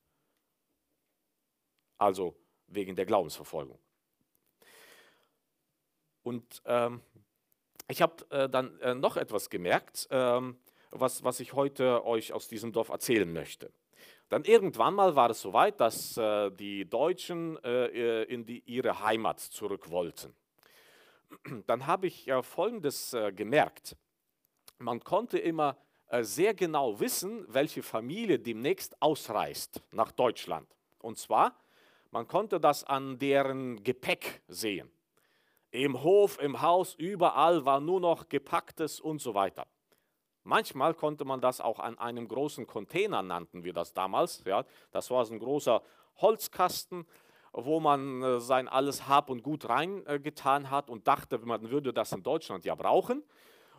also 1.99 2.37
wegen 2.67 2.97
der 2.97 3.07
Glaubensverfolgung. 3.07 3.79
Und 6.23 6.63
ähm, 6.65 7.03
ich 7.89 8.01
habe 8.01 8.29
äh, 8.31 8.49
dann 8.49 8.79
äh, 8.81 8.95
noch 8.95 9.17
etwas 9.17 9.51
gemerkt, 9.51 10.09
ähm, 10.11 10.59
was, 10.91 11.23
was 11.23 11.41
ich 11.41 11.53
heute 11.53 12.05
euch 12.05 12.33
aus 12.33 12.49
diesem 12.49 12.73
Dorf 12.73 12.89
erzählen 12.89 13.31
möchte. 13.31 13.73
Dann 14.29 14.45
irgendwann 14.45 14.95
mal 14.95 15.15
war 15.15 15.31
es 15.31 15.41
soweit, 15.41 15.81
dass 15.81 16.17
äh, 16.17 16.51
die 16.51 16.89
Deutschen 16.89 17.63
äh, 17.63 18.25
in 18.25 18.45
die, 18.45 18.63
ihre 18.67 19.03
Heimat 19.03 19.41
zurück 19.41 19.91
wollten. 19.91 20.35
Dann 21.67 21.87
habe 21.87 22.07
ich 22.07 22.31
Folgendes 22.43 23.13
äh, 23.13 23.33
gemerkt. 23.33 23.97
Man 24.79 25.01
konnte 25.01 25.39
immer 25.39 25.77
äh, 26.09 26.23
sehr 26.23 26.55
genau 26.55 26.99
wissen, 26.99 27.45
welche 27.49 27.83
Familie 27.83 28.39
demnächst 28.39 29.01
ausreist 29.01 29.83
nach 29.93 30.11
Deutschland. 30.11 30.67
Und 31.01 31.19
zwar 31.19 31.55
man 32.15 32.29
konnte 32.29 32.61
das 32.61 32.85
an 32.85 33.19
deren 33.19 33.83
Gepäck 33.83 34.41
sehen. 34.47 34.89
Im 35.73 36.01
Hof, 36.05 36.41
im 36.41 36.63
Haus, 36.63 36.95
überall 36.95 37.65
war 37.65 37.81
nur 37.81 37.99
noch 37.99 38.29
gepacktes 38.29 39.01
und 39.01 39.21
so 39.21 39.35
weiter. 39.35 39.67
Manchmal 40.45 40.93
konnte 40.93 41.25
man 41.25 41.41
das 41.41 41.61
auch 41.61 41.81
an 41.81 41.99
einem 41.99 42.29
großen 42.29 42.67
Container, 42.67 43.23
nannten 43.23 43.65
wir 43.65 43.73
das 43.73 43.95
damals. 43.95 44.45
Ja. 44.45 44.65
Das 44.93 45.11
war 45.11 45.25
so 45.25 45.33
ein 45.33 45.39
großer 45.39 45.83
Holzkasten, 46.19 47.07
wo 47.53 47.81
man 47.81 48.23
äh, 48.23 48.41
sein 48.41 48.69
alles 48.69 49.09
Hab 49.09 49.31
und 49.31 49.43
Gut 49.43 49.69
reingetan 49.69 50.71
hat 50.71 50.91
und 50.91 51.09
dachte, 51.09 51.39
man 51.39 51.71
würde 51.71 51.95
das 51.95 52.13
in 52.13 52.23
Deutschland 52.23 52.65
ja 52.65 52.75
brauchen. 52.75 53.23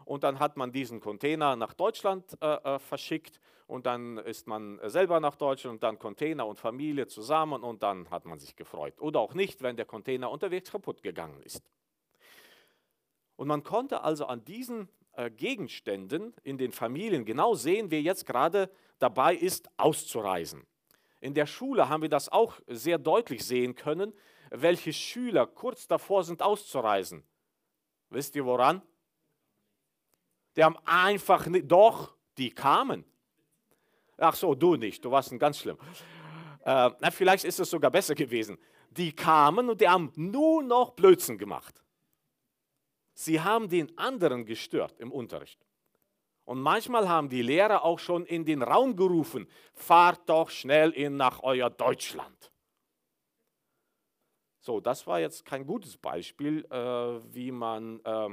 Und 0.05 0.23
dann 0.23 0.39
hat 0.39 0.57
man 0.57 0.71
diesen 0.71 0.99
Container 0.99 1.55
nach 1.55 1.73
Deutschland 1.73 2.37
äh, 2.41 2.55
äh 2.75 2.79
verschickt 2.79 3.39
und 3.67 3.85
dann 3.85 4.17
ist 4.19 4.47
man 4.47 4.79
selber 4.83 5.19
nach 5.19 5.35
Deutschland 5.35 5.75
und 5.75 5.83
dann 5.83 5.97
Container 5.97 6.45
und 6.45 6.59
Familie 6.59 7.07
zusammen 7.07 7.63
und 7.63 7.81
dann 7.83 8.09
hat 8.09 8.25
man 8.25 8.39
sich 8.39 8.55
gefreut. 8.55 8.99
Oder 9.01 9.19
auch 9.19 9.33
nicht, 9.33 9.61
wenn 9.61 9.75
der 9.75 9.85
Container 9.85 10.29
unterwegs 10.29 10.71
kaputt 10.71 11.01
gegangen 11.01 11.41
ist. 11.41 11.63
Und 13.35 13.47
man 13.47 13.63
konnte 13.63 14.01
also 14.01 14.25
an 14.27 14.45
diesen 14.45 14.83
äh, 14.83 14.87
Gegenständen 15.35 16.33
in 16.43 16.57
den 16.57 16.71
Familien 16.71 17.25
genau 17.25 17.55
sehen, 17.55 17.91
wer 17.91 18.01
jetzt 18.01 18.25
gerade 18.25 18.69
dabei 18.99 19.35
ist, 19.35 19.69
auszureisen. 19.77 20.65
In 21.21 21.33
der 21.33 21.45
Schule 21.45 21.89
haben 21.89 22.01
wir 22.01 22.09
das 22.09 22.29
auch 22.29 22.59
sehr 22.67 22.97
deutlich 22.97 23.45
sehen 23.45 23.75
können, 23.75 24.13
welche 24.51 24.93
Schüler 24.93 25.47
kurz 25.47 25.87
davor 25.87 26.23
sind, 26.23 26.41
auszureisen. 26.41 27.23
Wisst 28.09 28.35
ihr 28.35 28.45
woran? 28.45 28.81
Die 30.55 30.63
haben 30.63 30.77
einfach 30.85 31.47
nicht, 31.47 31.69
doch, 31.69 32.15
die 32.37 32.51
kamen. 32.51 33.03
Ach 34.17 34.35
so, 34.35 34.55
du 34.55 34.75
nicht, 34.75 35.03
du 35.03 35.11
warst 35.11 35.31
ein 35.31 35.39
ganz 35.39 35.59
schlimm. 35.59 35.77
Äh, 36.63 36.91
na, 36.99 37.11
vielleicht 37.11 37.43
ist 37.43 37.59
es 37.59 37.69
sogar 37.69 37.91
besser 37.91 38.15
gewesen. 38.15 38.57
die 38.97 39.11
kamen 39.13 39.69
und 39.69 39.81
die 39.81 39.87
haben 39.87 40.11
nur 40.15 40.63
noch 40.63 40.91
Blödsinn 40.91 41.37
gemacht. 41.37 41.83
Sie 43.15 43.41
haben 43.41 43.69
den 43.69 43.97
anderen 43.97 44.45
gestört 44.45 44.99
im 44.99 45.11
Unterricht. 45.11 45.65
Und 46.43 46.61
manchmal 46.61 47.09
haben 47.09 47.29
die 47.29 47.41
Lehrer 47.41 47.83
auch 47.83 47.97
schon 47.97 48.25
in 48.25 48.45
den 48.45 48.61
Raum 48.61 48.95
gerufen, 48.95 49.47
fahrt 49.73 50.29
doch 50.29 50.51
schnell 50.51 50.91
in 50.91 51.17
nach 51.17 51.41
euer 51.41 51.71
Deutschland. 51.71 52.51
So, 54.59 54.79
das 54.79 55.07
war 55.07 55.19
jetzt 55.19 55.45
kein 55.45 55.65
gutes 55.65 55.97
Beispiel, 55.97 56.65
äh, 56.69 56.77
wie 57.33 57.51
man 57.51 57.99
äh, 58.03 58.29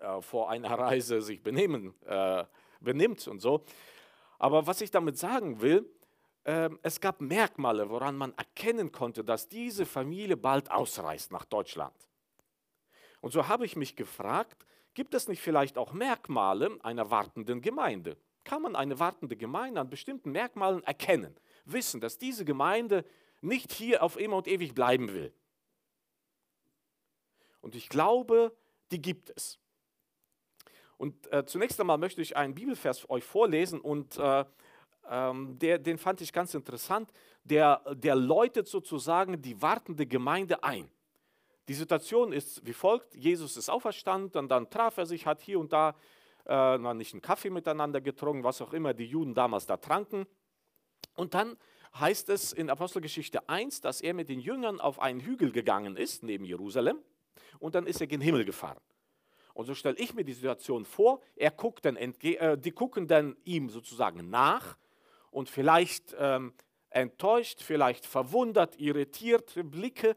äh, 0.00 0.20
vor 0.20 0.50
einer 0.50 0.78
Reise 0.78 1.22
sich 1.22 1.42
benehmen, 1.42 1.94
äh, 2.04 2.44
benimmt 2.80 3.26
und 3.26 3.40
so. 3.40 3.64
Aber 4.38 4.66
was 4.66 4.80
ich 4.80 4.90
damit 4.90 5.16
sagen 5.16 5.60
will, 5.60 5.90
ähm, 6.44 6.78
es 6.82 7.00
gab 7.00 7.20
Merkmale, 7.20 7.88
woran 7.88 8.16
man 8.16 8.32
erkennen 8.34 8.92
konnte, 8.92 9.24
dass 9.24 9.48
diese 9.48 9.86
Familie 9.86 10.36
bald 10.36 10.70
ausreist 10.70 11.32
nach 11.32 11.44
Deutschland. 11.44 11.94
Und 13.20 13.32
so 13.32 13.48
habe 13.48 13.64
ich 13.64 13.76
mich 13.76 13.96
gefragt, 13.96 14.66
gibt 14.94 15.14
es 15.14 15.28
nicht 15.28 15.40
vielleicht 15.40 15.78
auch 15.78 15.92
Merkmale 15.92 16.78
einer 16.82 17.10
wartenden 17.10 17.60
Gemeinde? 17.60 18.16
Kann 18.44 18.62
man 18.62 18.76
eine 18.76 18.98
wartende 18.98 19.36
Gemeinde 19.36 19.80
an 19.80 19.90
bestimmten 19.90 20.32
Merkmalen 20.32 20.82
erkennen, 20.84 21.38
wissen, 21.64 22.00
dass 22.00 22.18
diese 22.18 22.44
Gemeinde 22.44 23.04
nicht 23.40 23.72
hier 23.72 24.02
auf 24.02 24.18
immer 24.18 24.36
und 24.36 24.48
ewig 24.48 24.74
bleiben 24.74 25.12
will? 25.12 25.32
Und 27.60 27.74
ich 27.74 27.88
glaube, 27.88 28.56
die 28.90 29.02
gibt 29.02 29.30
es. 29.36 29.58
Und 30.96 31.30
äh, 31.32 31.44
zunächst 31.44 31.78
einmal 31.80 31.98
möchte 31.98 32.22
ich 32.22 32.36
einen 32.36 32.54
Bibelvers 32.54 33.08
euch 33.10 33.24
vorlesen 33.24 33.80
und 33.80 34.16
äh, 34.18 34.44
ähm, 35.08 35.58
der, 35.58 35.78
den 35.78 35.98
fand 35.98 36.20
ich 36.20 36.32
ganz 36.32 36.54
interessant. 36.54 37.12
Der, 37.44 37.82
der 37.94 38.16
läutet 38.16 38.68
sozusagen 38.68 39.40
die 39.40 39.60
wartende 39.62 40.06
Gemeinde 40.06 40.62
ein. 40.62 40.90
Die 41.68 41.74
Situation 41.74 42.32
ist 42.32 42.66
wie 42.66 42.72
folgt: 42.72 43.14
Jesus 43.14 43.56
ist 43.56 43.68
auferstanden, 43.68 44.40
und 44.40 44.48
dann 44.48 44.70
traf 44.70 44.96
er 44.96 45.06
sich, 45.06 45.26
hat 45.26 45.40
hier 45.42 45.60
und 45.60 45.72
da 45.72 45.94
äh, 46.46 46.78
nicht 46.94 47.12
einen 47.12 47.22
Kaffee 47.22 47.50
miteinander 47.50 48.00
getrunken, 48.00 48.42
was 48.42 48.62
auch 48.62 48.72
immer 48.72 48.94
die 48.94 49.04
Juden 49.04 49.34
damals 49.34 49.66
da 49.66 49.76
tranken. 49.76 50.26
Und 51.14 51.34
dann 51.34 51.56
heißt 51.98 52.28
es 52.30 52.52
in 52.52 52.70
Apostelgeschichte 52.70 53.48
1, 53.48 53.82
dass 53.82 54.00
er 54.00 54.14
mit 54.14 54.28
den 54.28 54.40
Jüngern 54.40 54.80
auf 54.80 54.98
einen 55.00 55.20
Hügel 55.20 55.52
gegangen 55.52 55.96
ist, 55.96 56.22
neben 56.22 56.44
Jerusalem, 56.44 56.98
und 57.58 57.74
dann 57.74 57.86
ist 57.86 58.00
er 58.00 58.06
gen 58.06 58.20
Himmel 58.20 58.44
gefahren. 58.44 58.78
Und 59.52 59.66
so 59.66 59.74
stelle 59.74 59.96
ich 59.98 60.14
mir 60.14 60.24
die 60.24 60.32
Situation 60.32 60.84
vor, 60.84 61.20
er 61.36 61.50
guckt 61.50 61.84
dann 61.84 61.96
äh, 61.96 62.56
die 62.56 62.70
gucken 62.70 63.08
dann 63.08 63.36
ihm 63.44 63.68
sozusagen 63.68 64.30
nach 64.30 64.78
und 65.30 65.50
vielleicht 65.50 66.14
ähm, 66.18 66.54
enttäuscht, 66.90 67.60
vielleicht 67.60 68.06
verwundert, 68.06 68.78
irritiert 68.78 69.52
Blicke. 69.64 70.16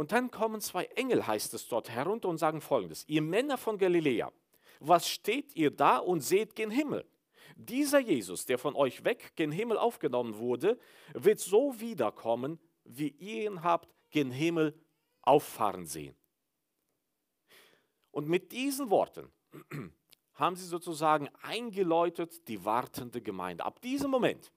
Und 0.00 0.12
dann 0.12 0.30
kommen 0.30 0.62
zwei 0.62 0.86
Engel, 0.96 1.26
heißt 1.26 1.52
es 1.52 1.68
dort, 1.68 1.90
herunter 1.90 2.30
und 2.30 2.38
sagen 2.38 2.62
folgendes, 2.62 3.04
ihr 3.06 3.20
Männer 3.20 3.58
von 3.58 3.76
Galiläa, 3.76 4.32
was 4.78 5.06
steht 5.06 5.54
ihr 5.54 5.70
da 5.70 5.98
und 5.98 6.22
seht 6.22 6.56
gen 6.56 6.70
Himmel? 6.70 7.04
Dieser 7.54 7.98
Jesus, 7.98 8.46
der 8.46 8.56
von 8.56 8.74
euch 8.76 9.04
weg 9.04 9.32
gen 9.36 9.52
Himmel 9.52 9.76
aufgenommen 9.76 10.38
wurde, 10.38 10.78
wird 11.12 11.38
so 11.38 11.78
wiederkommen, 11.80 12.58
wie 12.84 13.08
ihr 13.08 13.50
ihn 13.50 13.62
habt 13.62 13.94
gen 14.08 14.30
Himmel 14.30 14.74
auffahren 15.20 15.84
sehen. 15.84 16.16
Und 18.10 18.26
mit 18.26 18.52
diesen 18.52 18.88
Worten 18.88 19.30
haben 20.32 20.56
sie 20.56 20.64
sozusagen 20.64 21.28
eingeläutet 21.42 22.48
die 22.48 22.64
wartende 22.64 23.20
Gemeinde. 23.20 23.66
Ab 23.66 23.82
diesem 23.82 24.10
Moment 24.10 24.50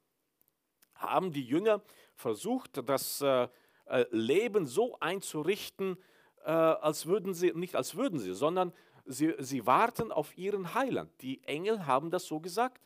haben 0.95 1.33
die 1.33 1.43
Jünger 1.43 1.83
versucht, 2.15 2.81
das 2.87 3.19
äh, 3.19 3.49
äh, 3.85 4.05
Leben 4.11 4.65
so 4.65 4.97
einzurichten, 4.99 5.97
äh, 6.45 6.51
als 6.51 7.05
würden 7.05 7.33
sie, 7.33 7.51
nicht 7.53 7.75
als 7.75 7.95
würden 7.95 8.19
sie, 8.19 8.33
sondern 8.33 8.73
sie, 9.05 9.33
sie 9.39 9.65
warten 9.65 10.11
auf 10.11 10.37
ihren 10.37 10.73
Heiland. 10.73 11.11
Die 11.21 11.43
Engel 11.43 11.85
haben 11.85 12.11
das 12.11 12.25
so 12.25 12.39
gesagt. 12.39 12.81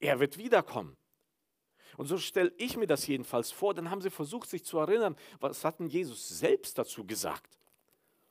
Er 0.00 0.20
wird 0.20 0.38
wiederkommen. 0.38 0.96
Und 1.96 2.06
so 2.06 2.18
stelle 2.18 2.52
ich 2.58 2.76
mir 2.76 2.86
das 2.86 3.06
jedenfalls 3.06 3.50
vor. 3.50 3.72
Dann 3.72 3.90
haben 3.90 4.02
sie 4.02 4.10
versucht, 4.10 4.50
sich 4.50 4.64
zu 4.64 4.78
erinnern, 4.78 5.16
was 5.40 5.64
hat 5.64 5.78
denn 5.78 5.88
Jesus 5.88 6.28
selbst 6.28 6.76
dazu 6.76 7.06
gesagt? 7.06 7.58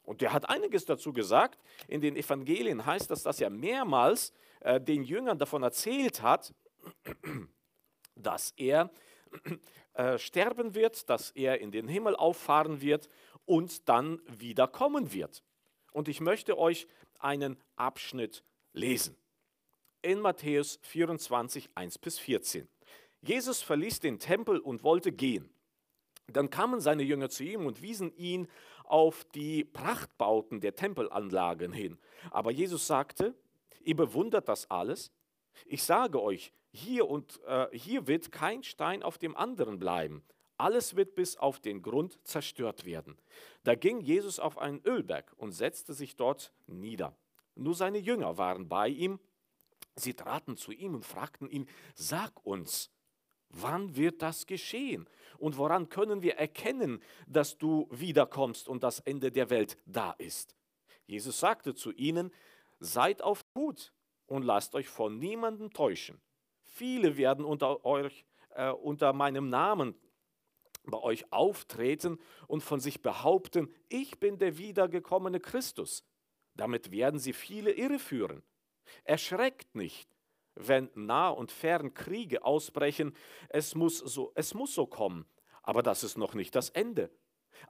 Und 0.03 0.21
der 0.21 0.33
hat 0.33 0.49
einiges 0.49 0.85
dazu 0.85 1.13
gesagt. 1.13 1.59
In 1.87 2.01
den 2.01 2.15
Evangelien 2.15 2.85
heißt 2.85 3.09
das, 3.09 3.23
dass 3.23 3.41
er 3.41 3.49
mehrmals 3.49 4.33
äh, 4.59 4.79
den 4.79 5.03
Jüngern 5.03 5.39
davon 5.39 5.63
erzählt 5.63 6.21
hat, 6.21 6.53
dass 8.15 8.53
er 8.55 8.91
äh, 9.93 10.17
sterben 10.17 10.75
wird, 10.75 11.09
dass 11.09 11.31
er 11.31 11.59
in 11.61 11.71
den 11.71 11.87
Himmel 11.87 12.15
auffahren 12.15 12.81
wird 12.81 13.09
und 13.45 13.87
dann 13.89 14.19
wiederkommen 14.27 15.13
wird. 15.13 15.43
Und 15.91 16.07
ich 16.07 16.19
möchte 16.19 16.57
euch 16.57 16.87
einen 17.19 17.57
Abschnitt 17.75 18.43
lesen. 18.73 19.15
In 20.01 20.19
Matthäus 20.19 20.79
24, 20.83 21.69
1 21.73 21.97
bis 21.97 22.19
14. 22.19 22.67
Jesus 23.21 23.61
verließ 23.61 24.01
den 24.01 24.19
Tempel 24.19 24.59
und 24.59 24.83
wollte 24.83 25.11
gehen. 25.11 25.49
Dann 26.27 26.49
kamen 26.49 26.79
seine 26.79 27.03
Jünger 27.03 27.29
zu 27.29 27.43
ihm 27.43 27.65
und 27.65 27.81
wiesen 27.81 28.15
ihn 28.17 28.47
auf 28.83 29.25
die 29.33 29.63
Prachtbauten 29.63 30.59
der 30.59 30.75
Tempelanlagen 30.75 31.71
hin. 31.71 31.97
Aber 32.31 32.51
Jesus 32.51 32.87
sagte, 32.87 33.33
ihr 33.83 33.95
bewundert 33.95 34.47
das 34.47 34.69
alles? 34.69 35.11
Ich 35.65 35.83
sage 35.83 36.21
euch, 36.21 36.51
hier 36.75 37.07
und 37.07 37.41
äh, 37.47 37.67
hier 37.71 38.07
wird 38.07 38.31
kein 38.31 38.63
Stein 38.63 39.03
auf 39.03 39.17
dem 39.17 39.35
anderen 39.35 39.79
bleiben. 39.79 40.23
Alles 40.57 40.95
wird 40.95 41.15
bis 41.15 41.37
auf 41.37 41.59
den 41.59 41.81
Grund 41.81 42.19
zerstört 42.25 42.85
werden. 42.85 43.17
Da 43.63 43.75
ging 43.75 43.99
Jesus 43.99 44.39
auf 44.39 44.57
einen 44.57 44.81
Ölberg 44.85 45.33
und 45.37 45.51
setzte 45.51 45.93
sich 45.93 46.15
dort 46.15 46.53
nieder. 46.67 47.15
Nur 47.55 47.75
seine 47.75 47.97
Jünger 47.97 48.37
waren 48.37 48.69
bei 48.69 48.87
ihm. 48.87 49.19
Sie 49.95 50.13
traten 50.13 50.57
zu 50.57 50.71
ihm 50.71 50.95
und 50.95 51.05
fragten 51.05 51.49
ihn, 51.49 51.67
sag 51.95 52.45
uns, 52.45 52.91
Wann 53.49 53.95
wird 53.95 54.21
das 54.21 54.47
geschehen? 54.47 55.07
Und 55.37 55.57
woran 55.57 55.87
können 55.87 56.21
wir 56.21 56.35
erkennen, 56.35 57.01
dass 57.25 57.57
du 57.57 57.87
wiederkommst 57.89 58.67
und 58.67 58.83
das 58.83 58.99
Ende 58.99 59.31
der 59.31 59.49
Welt 59.49 59.77
da 59.85 60.11
ist? 60.17 60.55
Jesus 61.05 61.39
sagte 61.39 61.73
zu 61.73 61.93
ihnen, 61.93 62.33
seid 62.79 63.21
auf 63.21 63.45
Hut 63.55 63.93
und 64.25 64.43
lasst 64.43 64.75
euch 64.75 64.89
von 64.89 65.19
niemandem 65.19 65.71
täuschen. 65.71 66.19
Viele 66.75 67.15
werden 67.15 67.45
unter, 67.45 67.85
euch, 67.85 68.25
äh, 68.49 68.69
unter 68.69 69.13
meinem 69.13 69.49
Namen 69.49 69.95
bei 70.83 70.97
euch 70.97 71.31
auftreten 71.31 72.19
und 72.47 72.63
von 72.63 72.81
sich 72.81 73.01
behaupten, 73.01 73.73
ich 73.87 74.19
bin 74.19 74.37
der 74.39 74.57
wiedergekommene 74.57 75.39
Christus. 75.39 76.03
Damit 76.53 76.91
werden 76.91 77.17
sie 77.17 77.31
viele 77.31 77.71
irreführen. 77.71 78.43
Erschreckt 79.05 79.73
nicht, 79.73 80.09
wenn 80.55 80.89
nah 80.95 81.29
und 81.29 81.49
fern 81.49 81.93
Kriege 81.93 82.43
ausbrechen. 82.43 83.15
Es 83.47 83.73
muss, 83.73 83.99
so, 83.99 84.33
es 84.35 84.53
muss 84.53 84.75
so 84.75 84.85
kommen. 84.85 85.25
Aber 85.63 85.81
das 85.81 86.03
ist 86.03 86.17
noch 86.17 86.33
nicht 86.33 86.55
das 86.55 86.71
Ende. 86.71 87.09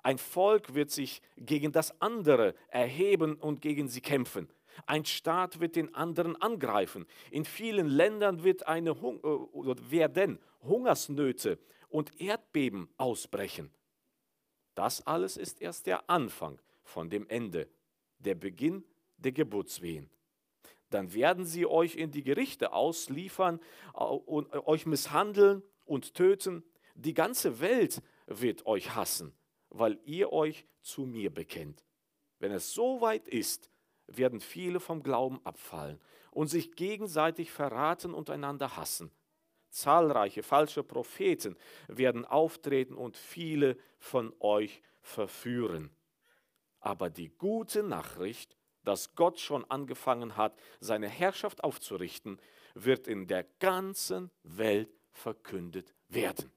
Ein 0.02 0.18
Volk 0.18 0.74
wird 0.74 0.90
sich 0.90 1.22
gegen 1.38 1.72
das 1.72 2.02
andere 2.02 2.56
erheben 2.70 3.36
und 3.36 3.62
gegen 3.62 3.88
sie 3.88 4.02
kämpfen. 4.02 4.50
Ein 4.86 5.06
Staat 5.06 5.60
wird 5.60 5.76
den 5.76 5.94
anderen 5.96 6.36
angreifen. 6.42 7.06
In 7.32 7.46
vielen 7.46 7.88
Ländern 7.88 8.44
wird 8.44 8.68
eine 8.68 9.02
Hung 9.02 9.20
äh, 9.24 9.92
werden 9.92 10.40
Hungersnöte 10.62 11.60
und 11.90 12.20
Erdbeben 12.20 12.90
ausbrechen. 12.98 13.72
Das 14.74 15.06
alles 15.06 15.38
ist 15.38 15.62
erst 15.62 15.86
der 15.86 16.10
Anfang 16.10 16.60
von 16.84 17.10
dem 17.10 17.28
Ende, 17.28 17.70
der 18.20 18.36
Beginn 18.36 18.84
der 19.18 19.32
Geburtswehen 19.32 20.10
dann 20.96 21.14
werden 21.14 21.46
sie 21.46 21.66
euch 21.66 21.96
in 21.96 22.12
die 22.12 22.24
Gerichte 22.24 22.72
ausliefern 22.72 23.60
und 23.94 24.54
äh, 24.54 24.60
euch 24.60 24.86
misshandeln 24.86 25.62
und 25.84 26.14
töten. 26.14 26.64
Die 26.96 27.14
ganze 27.14 27.60
Welt 27.60 28.02
wird 28.28 28.66
euch 28.66 28.96
hassen, 28.96 29.34
weil 29.70 30.00
ihr 30.06 30.32
euch 30.32 30.66
zu 30.82 31.06
mir 31.06 31.34
bekennt. 31.34 31.84
Wenn 32.40 32.52
es 32.52 32.74
so 32.74 33.02
weit 33.02 33.28
ist, 33.28 33.70
werden 34.08 34.40
viele 34.40 34.80
vom 34.80 35.04
Glauben 35.04 35.40
abfallen 35.46 36.00
und 36.32 36.48
sich 36.48 36.76
gegenseitig 36.76 37.52
verraten 37.52 38.14
und 38.14 38.30
einander 38.30 38.78
hassen. 38.78 39.12
Zahlreiche 39.70 40.44
falsche 40.44 40.84
Propheten 40.84 41.58
werden 41.88 42.26
auftreten 42.26 42.96
und 42.96 43.18
viele 43.18 43.78
von 43.98 44.34
euch 44.40 44.82
verführen. 45.02 45.96
Aber 46.80 47.10
die 47.10 47.30
gute 47.30 47.84
Nachricht 47.84 48.58
dass 48.86 49.16
Gott 49.16 49.40
schon 49.40 49.66
angefangen 49.70 50.38
hat, 50.38 50.58
seine 50.80 51.10
Herrschaft 51.10 51.64
aufzurichten, 51.64 52.40
wird 52.76 53.08
in 53.08 53.28
der 53.28 53.44
ganzen 53.60 54.32
Welt 54.44 54.90
verkündet 55.12 55.94
werden. 56.08 56.52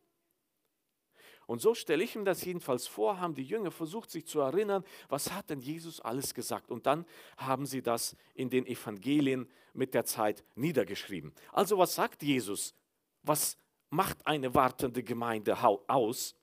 Und 1.49 1.63
so 1.63 1.75
stelle 1.75 2.05
ich 2.05 2.15
mir 2.15 2.25
das 2.25 2.45
jedenfalls 2.45 2.87
vor, 2.87 3.21
haben 3.21 3.35
die 3.35 3.43
Jünger 3.43 3.71
versucht, 3.71 4.11
sich 4.11 4.27
zu 4.27 4.41
erinnern, 4.41 4.85
was 5.09 5.33
hat 5.33 5.49
denn 5.49 5.61
Jesus 5.61 5.99
alles 5.99 6.35
gesagt? 6.35 6.71
Und 6.71 6.85
dann 6.85 7.07
haben 7.39 7.65
sie 7.65 7.81
das 7.81 8.15
in 8.35 8.51
den 8.51 8.67
Evangelien 8.67 9.49
mit 9.73 9.95
der 9.95 10.05
Zeit 10.05 10.45
niedergeschrieben. 10.57 11.33
Also 11.51 11.79
was 11.79 11.95
sagt 11.95 12.23
Jesus? 12.23 12.75
Was 13.23 13.57
macht 13.89 14.27
eine 14.27 14.55
wartende 14.55 15.03
Gemeinde 15.03 15.57
aus? 15.89 16.37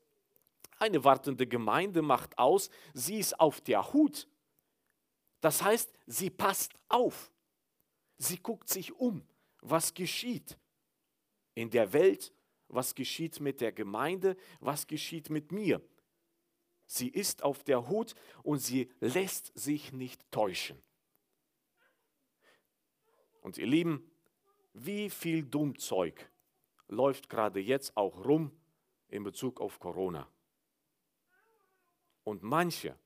Eine 0.79 1.03
wartende 1.03 1.45
Gemeinde 1.45 2.01
macht 2.01 2.39
aus, 2.39 2.71
sie 2.95 3.19
ist 3.19 3.39
auf 3.39 3.61
der 3.61 3.93
Hut. 3.93 4.27
Das 5.39 5.61
heißt, 5.61 5.93
sie 6.07 6.31
passt 6.31 6.73
auf. 6.89 7.31
Sie 8.17 8.39
guckt 8.39 8.69
sich 8.69 8.91
um, 8.91 9.21
was 9.61 9.93
geschieht 9.93 10.57
in 11.53 11.69
der 11.69 11.93
Welt, 11.93 12.33
was 12.75 12.95
geschieht 12.95 13.39
mit 13.39 13.61
der 13.61 13.71
Gemeinde, 13.71 14.37
was 14.59 14.87
geschieht 14.87 15.29
mit 15.29 15.51
mir. 15.51 15.81
Sie 16.85 17.09
ist 17.09 17.43
auf 17.43 17.63
der 17.63 17.87
Hut 17.87 18.13
und 18.43 18.59
sie 18.59 18.91
lässt 18.99 19.51
sich 19.57 19.91
nicht 19.91 20.29
täuschen. 20.31 20.81
Und 23.41 23.57
ihr 23.57 23.67
Lieben, 23.67 24.11
wie 24.73 25.09
viel 25.09 25.43
Dummzeug 25.43 26.29
läuft 26.87 27.29
gerade 27.29 27.59
jetzt 27.59 27.95
auch 27.95 28.25
rum 28.25 28.51
in 29.07 29.23
Bezug 29.23 29.61
auf 29.61 29.79
Corona? 29.79 30.27
Und 32.23 32.43
manche 32.43 32.97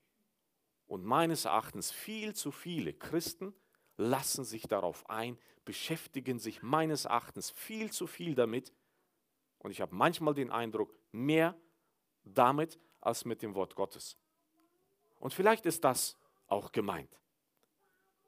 und 0.86 1.04
meines 1.04 1.44
Erachtens 1.44 1.90
viel 1.90 2.34
zu 2.34 2.50
viele 2.50 2.92
Christen 2.92 3.54
lassen 3.96 4.44
sich 4.44 4.62
darauf 4.62 5.08
ein, 5.08 5.38
beschäftigen 5.64 6.38
sich 6.38 6.62
meines 6.62 7.04
Erachtens 7.04 7.50
viel 7.50 7.92
zu 7.92 8.06
viel 8.06 8.34
damit. 8.34 8.72
Und 9.60 9.70
ich 9.70 9.80
habe 9.80 9.94
manchmal 9.94 10.34
den 10.34 10.50
Eindruck, 10.50 10.94
mehr 11.12 11.56
damit 12.24 12.78
als 13.00 13.24
mit 13.24 13.42
dem 13.42 13.54
Wort 13.54 13.74
Gottes. 13.74 14.16
Und 15.18 15.32
vielleicht 15.32 15.66
ist 15.66 15.84
das 15.84 16.16
auch 16.46 16.72
gemeint. 16.72 17.20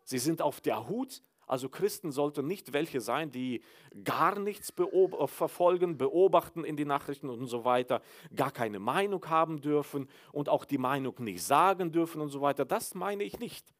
Sie 0.04 0.18
sind 0.18 0.42
auf 0.42 0.60
der 0.60 0.88
Hut, 0.88 1.22
also 1.46 1.68
Christen 1.68 2.12
sollten 2.12 2.46
nicht 2.46 2.72
welche 2.72 3.00
sein, 3.00 3.30
die 3.30 3.62
gar 4.04 4.38
nichts 4.38 4.72
beob 4.72 5.28
verfolgen, 5.28 5.98
beobachten 5.98 6.64
in 6.64 6.76
den 6.76 6.88
Nachrichten 6.88 7.28
und 7.28 7.46
so 7.46 7.64
weiter, 7.64 8.02
gar 8.34 8.50
keine 8.50 8.78
Meinung 8.78 9.28
haben 9.28 9.60
dürfen 9.60 10.08
und 10.32 10.48
auch 10.48 10.64
die 10.64 10.78
Meinung 10.78 11.14
nicht 11.18 11.42
sagen 11.42 11.92
dürfen 11.92 12.20
und 12.20 12.28
so 12.28 12.40
weiter. 12.40 12.64
Das 12.64 12.94
meine 12.94 13.24
ich 13.24 13.38
nicht. 13.38 13.72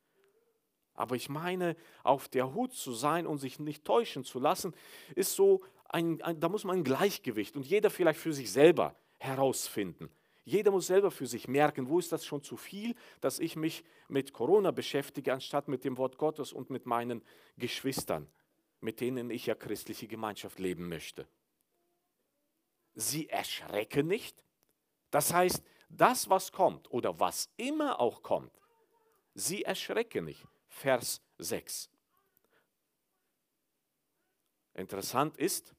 Aber 0.95 1.17
ich 1.17 1.29
meine, 1.29 1.77
auf 2.03 2.29
der 2.29 2.55
Hut 2.55 2.75
zu 2.75 2.93
sein 2.93 3.27
und 3.27 3.39
sich 3.39 3.59
nicht 3.59 3.85
täuschen 3.85 4.25
zu 4.25 4.39
lassen, 4.39 4.75
ist 5.15 5.35
so, 5.35 5.63
ein, 5.93 6.21
ein, 6.23 6.41
da 6.41 6.49
muss 6.49 6.65
man 6.65 6.79
ein 6.79 6.85
Gleichgewicht 6.85 7.55
und 7.57 7.67
jeder 7.67 7.91
vielleicht 7.91 8.19
für 8.19 8.33
sich 8.33 8.51
selber 8.51 8.97
herausfinden. 9.19 10.11
Jeder 10.45 10.73
muss 10.73 10.89
selber 10.89 11.13
für 11.13 11.27
sich 11.27 11.47
merken, 11.47 11.89
wo 11.89 12.01
ist 12.01 12.11
das 12.11 12.25
schon 12.25 12.43
zu 12.43 12.57
viel, 12.57 12.97
dass 13.21 13.39
ich 13.39 13.55
mich 13.55 13.85
mit 14.09 14.33
Corona 14.33 14.73
beschäftige, 14.73 15.33
anstatt 15.33 15.69
mit 15.69 15.85
dem 15.85 15.97
Wort 15.99 16.19
Gottes 16.19 16.53
und 16.53 16.71
mit 16.71 16.85
meinen 16.85 17.23
Geschwistern, 17.57 18.27
mit 18.81 19.01
denen 19.01 19.31
ich 19.31 19.47
ja 19.47 19.55
christliche 19.55 20.09
Gemeinschaft 20.09 20.59
leben 20.59 20.89
möchte. 20.89 21.29
Sie 22.95 23.29
erschrecken 23.29 24.09
nicht. 24.09 24.45
Das 25.11 25.33
heißt, 25.33 25.63
das, 25.89 26.29
was 26.29 26.51
kommt 26.51 26.91
oder 26.91 27.21
was 27.21 27.49
immer 27.57 28.01
auch 28.01 28.23
kommt, 28.23 28.53
sie 29.35 29.63
erschrecken 29.63 30.25
nicht. 30.25 30.45
Vers 30.67 31.23
6. 31.39 31.89
Interessant 34.75 35.37
ist, 35.37 35.75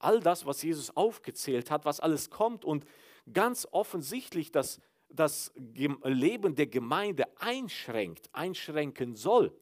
all 0.00 0.20
das, 0.20 0.46
was 0.46 0.62
Jesus 0.62 0.96
aufgezählt 0.96 1.70
hat, 1.70 1.84
was 1.84 2.00
alles 2.00 2.30
kommt 2.30 2.64
und 2.64 2.84
ganz 3.32 3.66
offensichtlich 3.70 4.50
das, 4.50 4.80
das 5.08 5.52
Leben 5.56 6.54
der 6.54 6.66
Gemeinde 6.66 7.24
einschränkt, 7.38 8.28
einschränken 8.32 9.14
soll, 9.14 9.56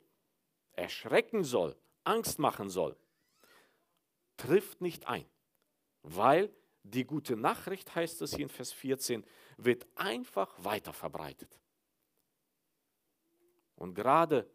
erschrecken 0.73 1.45
soll, 1.45 1.76
Angst 2.04 2.38
machen 2.38 2.71
soll, 2.71 2.97
trifft 4.37 4.80
nicht 4.80 5.07
ein, 5.07 5.26
weil 6.02 6.52
die 6.83 7.04
gute 7.04 7.37
Nachricht, 7.37 7.95
heißt 7.95 8.23
es 8.23 8.35
hier 8.35 8.45
in 8.45 8.49
Vers 8.49 8.73
14, 8.73 9.25
wird 9.59 9.87
einfach 9.95 10.52
weiter 10.62 10.92
verbreitet. 10.92 11.59
Und 13.74 13.94
gerade 13.94 14.48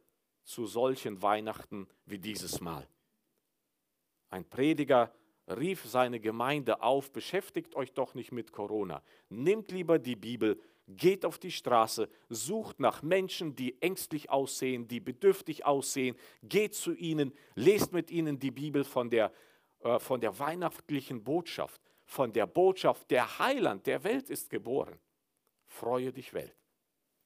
zu 0.43 0.65
solchen 0.65 1.21
Weihnachten 1.21 1.87
wie 2.05 2.19
dieses 2.19 2.59
Mal. 2.59 2.87
Ein 4.29 4.49
Prediger 4.49 5.13
rief 5.47 5.85
seine 5.85 6.19
Gemeinde 6.19 6.81
auf, 6.81 7.11
beschäftigt 7.11 7.75
euch 7.75 7.93
doch 7.93 8.13
nicht 8.13 8.31
mit 8.31 8.51
Corona. 8.51 9.03
Nehmt 9.29 9.71
lieber 9.71 9.99
die 9.99 10.15
Bibel, 10.15 10.59
geht 10.87 11.25
auf 11.25 11.37
die 11.37 11.51
Straße, 11.51 12.09
sucht 12.29 12.79
nach 12.79 13.01
Menschen, 13.01 13.55
die 13.55 13.81
ängstlich 13.81 14.29
aussehen, 14.29 14.87
die 14.87 14.99
bedürftig 14.99 15.65
aussehen, 15.65 16.15
geht 16.43 16.75
zu 16.75 16.93
ihnen, 16.93 17.33
lest 17.55 17.93
mit 17.93 18.11
ihnen 18.11 18.39
die 18.39 18.51
Bibel 18.51 18.83
von 18.83 19.09
der, 19.09 19.31
äh, 19.79 19.99
von 19.99 20.19
der 20.19 20.37
weihnachtlichen 20.37 21.23
Botschaft, 21.23 21.81
von 22.05 22.33
der 22.33 22.47
Botschaft, 22.47 23.09
der 23.11 23.39
Heiland 23.39 23.87
der 23.87 24.03
Welt 24.03 24.29
ist 24.29 24.49
geboren. 24.49 24.99
Freue 25.67 26.11
dich 26.11 26.33
Welt. 26.33 26.55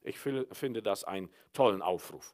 Ich 0.02 0.18
finde 0.20 0.82
das 0.82 1.04
einen 1.04 1.30
tollen 1.52 1.82
Aufruf. 1.82 2.34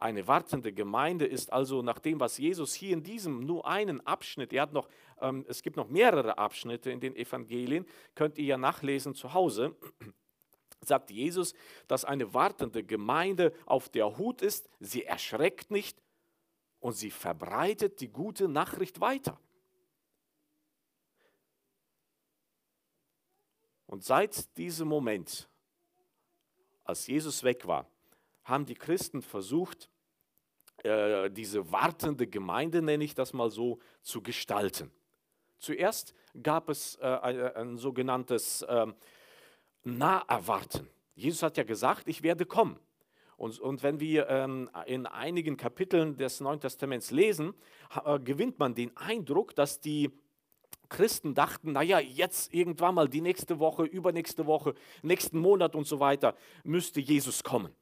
Eine 0.00 0.26
wartende 0.26 0.72
Gemeinde 0.72 1.26
ist 1.26 1.52
also 1.52 1.82
nach 1.82 1.98
dem, 1.98 2.20
was 2.20 2.38
Jesus 2.38 2.72
hier 2.72 2.94
in 2.94 3.02
diesem 3.02 3.44
nur 3.44 3.66
einen 3.66 4.00
Abschnitt, 4.06 4.50
er 4.54 4.62
hat 4.62 4.72
noch, 4.72 4.88
ähm, 5.20 5.44
es 5.46 5.60
gibt 5.62 5.76
noch 5.76 5.90
mehrere 5.90 6.38
Abschnitte 6.38 6.90
in 6.90 7.00
den 7.00 7.14
Evangelien, 7.14 7.84
könnt 8.14 8.38
ihr 8.38 8.46
ja 8.46 8.56
nachlesen 8.56 9.14
zu 9.14 9.34
Hause, 9.34 9.76
sagt 10.80 11.10
Jesus, 11.10 11.52
dass 11.86 12.06
eine 12.06 12.32
wartende 12.32 12.82
Gemeinde 12.82 13.52
auf 13.66 13.90
der 13.90 14.16
Hut 14.16 14.40
ist, 14.40 14.70
sie 14.80 15.04
erschreckt 15.04 15.70
nicht 15.70 16.02
und 16.78 16.94
sie 16.94 17.10
verbreitet 17.10 18.00
die 18.00 18.08
gute 18.08 18.48
Nachricht 18.48 19.02
weiter. 19.02 19.38
Und 23.86 24.02
seit 24.02 24.56
diesem 24.56 24.88
Moment, 24.88 25.50
als 26.84 27.06
Jesus 27.06 27.42
weg 27.42 27.66
war, 27.66 27.86
haben 28.44 28.66
die 28.66 28.74
Christen 28.74 29.22
versucht, 29.22 29.90
äh, 30.82 31.30
diese 31.30 31.70
wartende 31.72 32.26
Gemeinde, 32.26 32.82
nenne 32.82 33.04
ich 33.04 33.14
das 33.14 33.32
mal 33.32 33.50
so, 33.50 33.78
zu 34.02 34.22
gestalten. 34.22 34.90
Zuerst 35.58 36.14
gab 36.42 36.68
es 36.70 36.96
äh, 36.96 37.06
ein, 37.06 37.76
sogenanntes 37.76 38.62
äh, 38.62 38.86
Naherwarten. 39.84 40.88
Jesus 41.14 41.42
hat 41.42 41.58
ja 41.58 41.64
gesagt, 41.64 42.08
ich 42.08 42.22
werde 42.22 42.46
kommen. 42.46 42.78
Und, 43.36 43.58
und 43.58 43.82
wenn 43.82 44.00
wir 44.00 44.28
ähm, 44.28 44.70
in 44.86 45.06
einigen 45.06 45.56
Kapiteln 45.56 46.16
des 46.16 46.40
Neuen 46.40 46.60
Testaments 46.60 47.10
lesen, 47.10 47.54
äh, 48.04 48.18
gewinnt 48.18 48.58
man 48.58 48.74
den 48.74 48.96
Eindruck, 48.96 49.54
dass 49.54 49.80
die 49.80 50.10
Christen 50.88 51.34
dachten, 51.34 51.72
naja, 51.72 52.00
jetzt 52.00 52.52
irgendwann 52.52 52.94
mal 52.94 53.08
die 53.08 53.20
nächste 53.20 53.58
Woche, 53.58 53.84
übernächste 53.84 54.46
Woche, 54.46 54.74
nächsten 55.02 55.38
Monat 55.38 55.74
und 55.74 55.86
so 55.86 56.00
weiter, 56.00 56.34
müsste 56.64 57.00
Jesus 57.00 57.44
kommen. 57.44 57.74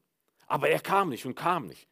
Aber 0.48 0.68
er 0.68 0.80
kam 0.80 1.10
nicht 1.10 1.24
und 1.26 1.34
kam 1.34 1.66
nicht. 1.66 1.86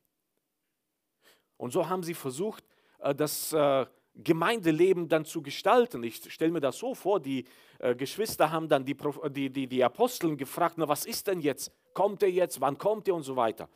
Und 1.57 1.73
so 1.73 1.89
haben 1.89 2.03
sie 2.03 2.15
versucht, 2.15 2.65
äh, 2.99 3.15
das 3.15 3.53
äh, 3.53 3.87
Gemeindeleben 4.19 5.09
dann 5.09 5.27
zu 5.27 5.43
gestalten. 5.43 6.03
Ich 6.03 6.33
stelle 6.33 6.51
mir 6.51 6.61
das 6.61 6.79
so 6.79 6.95
vor, 6.95 7.21
die 7.21 7.45
äh, 7.79 7.95
Geschwister 7.95 8.51
haben 8.51 8.67
dann 8.67 8.85
die, 8.85 8.97
die, 9.29 9.51
die, 9.51 9.67
die 9.67 9.85
Aposteln 9.85 10.39
gefragt, 10.39 10.77
na 10.79 10.89
was 10.89 11.05
ist 11.05 11.27
denn 11.27 11.41
jetzt? 11.41 11.71
Kommt 11.93 12.23
er 12.23 12.31
jetzt? 12.31 12.61
Wann 12.61 12.79
kommt 12.79 13.07
er? 13.09 13.15
Und 13.15 13.25
so 13.25 13.37
weiter. 13.37 13.69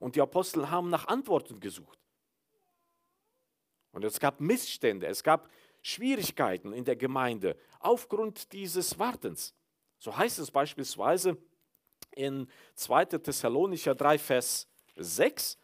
Und 0.00 0.16
die 0.16 0.20
Apostel 0.20 0.68
haben 0.68 0.90
nach 0.90 1.06
Antworten 1.06 1.60
gesucht. 1.60 1.98
Und 3.92 4.04
es 4.04 4.18
gab 4.18 4.40
Missstände, 4.40 5.06
es 5.06 5.22
gab 5.22 5.48
Schwierigkeiten 5.82 6.72
in 6.72 6.84
der 6.84 6.96
Gemeinde 6.96 7.56
aufgrund 7.78 8.52
dieses 8.52 8.98
Wartens. 8.98 9.54
So 9.98 10.16
heißt 10.16 10.40
es 10.40 10.50
beispielsweise 10.50 11.36
in 12.18 12.48
2. 12.74 13.04
Thessalonicher 13.04 13.94
3, 13.94 14.18
Vers 14.18 14.68
6, 14.96 15.58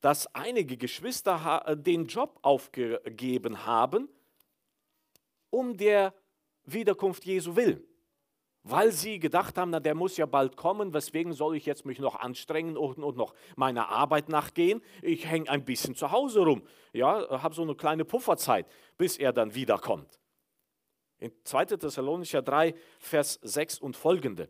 dass 0.00 0.32
einige 0.34 0.76
Geschwister 0.76 1.62
äh, 1.66 1.76
den 1.76 2.06
Job 2.06 2.38
aufgegeben 2.42 3.66
haben, 3.66 4.08
um 5.50 5.76
der 5.76 6.14
Wiederkunft 6.64 7.24
Jesu 7.24 7.56
willen. 7.56 7.84
Weil 8.64 8.92
sie 8.92 9.18
gedacht 9.18 9.56
haben, 9.56 9.70
na, 9.70 9.80
der 9.80 9.94
muss 9.94 10.16
ja 10.16 10.26
bald 10.26 10.56
kommen, 10.56 10.92
weswegen 10.92 11.32
soll 11.32 11.56
ich 11.56 11.64
jetzt 11.64 11.86
mich 11.86 11.98
noch 11.98 12.16
anstrengen 12.16 12.76
und, 12.76 12.98
und 12.98 13.16
noch 13.16 13.34
meiner 13.56 13.88
Arbeit 13.88 14.28
nachgehen? 14.28 14.82
Ich 15.00 15.26
hänge 15.26 15.48
ein 15.48 15.64
bisschen 15.64 15.94
zu 15.94 16.10
Hause 16.10 16.40
rum, 16.40 16.62
ja, 16.92 17.42
habe 17.42 17.54
so 17.54 17.62
eine 17.62 17.74
kleine 17.74 18.04
Pufferzeit, 18.04 18.66
bis 18.96 19.16
er 19.16 19.32
dann 19.32 19.54
wiederkommt. 19.54 20.18
In 21.18 21.32
2. 21.44 21.64
Thessalonicher 21.66 22.42
3, 22.42 22.74
Vers 22.98 23.38
6 23.42 23.78
und 23.78 23.96
folgende. 23.96 24.48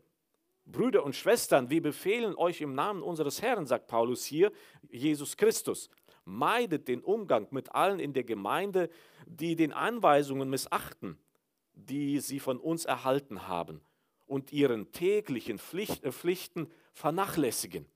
Brüder 0.70 1.02
und 1.02 1.16
Schwestern, 1.16 1.70
wir 1.70 1.82
befehlen 1.82 2.34
euch 2.34 2.60
im 2.60 2.74
Namen 2.74 3.02
unseres 3.02 3.40
Herrn, 3.40 3.66
sagt 3.66 3.86
Paulus 3.86 4.24
hier, 4.24 4.52
Jesus 4.90 5.36
Christus, 5.36 5.88
meidet 6.24 6.88
den 6.88 7.02
Umgang 7.02 7.48
mit 7.50 7.74
allen 7.74 7.98
in 7.98 8.12
der 8.12 8.24
Gemeinde, 8.24 8.90
die 9.26 9.56
den 9.56 9.72
Anweisungen 9.72 10.50
missachten, 10.50 11.18
die 11.72 12.20
sie 12.20 12.38
von 12.38 12.60
uns 12.60 12.84
erhalten 12.84 13.48
haben 13.48 13.80
und 14.26 14.52
ihren 14.52 14.92
täglichen 14.92 15.58
Pflicht, 15.58 16.04
äh, 16.04 16.12
Pflichten 16.12 16.70
vernachlässigen. 16.92 17.86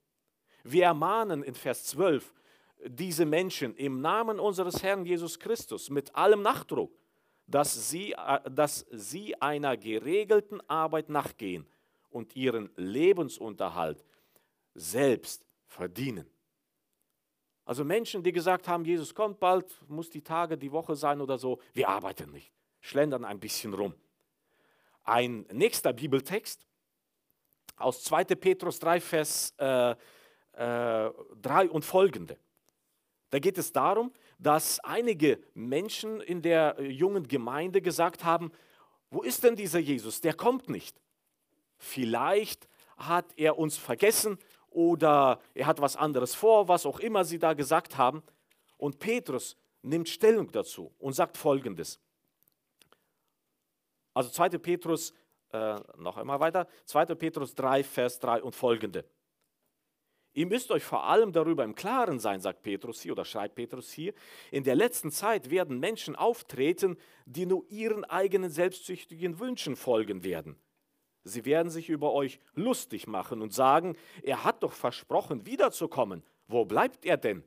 Wir 0.64 0.84
ermahnen 0.84 1.42
in 1.42 1.54
Vers 1.54 1.84
12 1.84 2.32
diese 2.86 3.26
Menschen 3.26 3.76
im 3.76 4.00
Namen 4.00 4.40
unseres 4.40 4.82
Herrn 4.82 5.04
Jesus 5.04 5.38
Christus 5.38 5.90
mit 5.90 6.14
allem 6.16 6.40
Nachdruck, 6.40 6.96
dass 7.46 7.90
sie, 7.90 8.12
äh, 8.12 8.50
dass 8.50 8.86
sie 8.90 9.40
einer 9.42 9.76
geregelten 9.76 10.62
Arbeit 10.70 11.10
nachgehen 11.10 11.66
und 12.12 12.36
ihren 12.36 12.70
Lebensunterhalt 12.76 14.04
selbst 14.74 15.44
verdienen. 15.66 16.26
Also 17.64 17.84
Menschen, 17.84 18.22
die 18.22 18.32
gesagt 18.32 18.68
haben, 18.68 18.84
Jesus 18.84 19.14
kommt 19.14 19.38
bald, 19.38 19.66
muss 19.88 20.10
die 20.10 20.22
Tage, 20.22 20.58
die 20.58 20.72
Woche 20.72 20.96
sein 20.96 21.20
oder 21.20 21.38
so, 21.38 21.60
wir 21.72 21.88
arbeiten 21.88 22.30
nicht, 22.32 22.52
schlendern 22.80 23.24
ein 23.24 23.38
bisschen 23.38 23.72
rum. 23.72 23.94
Ein 25.04 25.46
nächster 25.52 25.92
Bibeltext 25.92 26.66
aus 27.76 28.02
2. 28.04 28.24
Petrus 28.24 28.78
3, 28.78 29.00
Vers 29.00 29.54
äh, 29.58 29.92
äh, 29.92 31.10
3 31.40 31.70
und 31.70 31.84
folgende. 31.84 32.38
Da 33.30 33.38
geht 33.38 33.58
es 33.58 33.72
darum, 33.72 34.12
dass 34.38 34.80
einige 34.80 35.40
Menschen 35.54 36.20
in 36.20 36.42
der 36.42 36.76
jungen 36.80 37.26
Gemeinde 37.26 37.80
gesagt 37.80 38.24
haben, 38.24 38.52
wo 39.10 39.22
ist 39.22 39.44
denn 39.44 39.56
dieser 39.56 39.78
Jesus? 39.78 40.20
Der 40.20 40.34
kommt 40.34 40.68
nicht. 40.68 41.00
Vielleicht 41.82 42.68
hat 42.96 43.26
er 43.36 43.58
uns 43.58 43.76
vergessen 43.76 44.38
oder 44.70 45.40
er 45.52 45.66
hat 45.66 45.80
was 45.80 45.96
anderes 45.96 46.32
vor, 46.32 46.68
was 46.68 46.86
auch 46.86 47.00
immer 47.00 47.24
sie 47.24 47.40
da 47.40 47.54
gesagt 47.54 47.98
haben. 47.98 48.22
Und 48.78 49.00
Petrus 49.00 49.56
nimmt 49.82 50.08
Stellung 50.08 50.52
dazu 50.52 50.92
und 51.00 51.14
sagt 51.14 51.36
folgendes. 51.36 51.98
Also 54.14 54.30
2. 54.30 54.50
Petrus, 54.58 55.12
äh, 55.52 55.80
noch 55.96 56.16
einmal 56.16 56.38
weiter, 56.38 56.68
2. 56.84 57.16
Petrus 57.16 57.52
3, 57.56 57.82
Vers 57.82 58.20
3 58.20 58.44
und 58.44 58.54
folgende. 58.54 59.04
Ihr 60.34 60.46
müsst 60.46 60.70
euch 60.70 60.84
vor 60.84 61.04
allem 61.04 61.32
darüber 61.32 61.64
im 61.64 61.74
Klaren 61.74 62.20
sein, 62.20 62.40
sagt 62.40 62.62
Petrus 62.62 63.02
hier 63.02 63.12
oder 63.12 63.24
schreibt 63.24 63.56
Petrus 63.56 63.90
hier. 63.90 64.14
In 64.52 64.62
der 64.62 64.76
letzten 64.76 65.10
Zeit 65.10 65.50
werden 65.50 65.80
Menschen 65.80 66.14
auftreten, 66.14 66.96
die 67.26 67.44
nur 67.44 67.64
ihren 67.68 68.04
eigenen 68.04 68.50
selbstsüchtigen 68.50 69.40
Wünschen 69.40 69.74
folgen 69.74 70.22
werden. 70.22 70.56
Sie 71.24 71.44
werden 71.44 71.70
sich 71.70 71.88
über 71.88 72.12
euch 72.12 72.40
lustig 72.54 73.06
machen 73.06 73.42
und 73.42 73.52
sagen, 73.52 73.96
er 74.22 74.44
hat 74.44 74.62
doch 74.62 74.72
versprochen, 74.72 75.46
wiederzukommen. 75.46 76.22
Wo 76.48 76.64
bleibt 76.64 77.04
er 77.04 77.16
denn? 77.16 77.44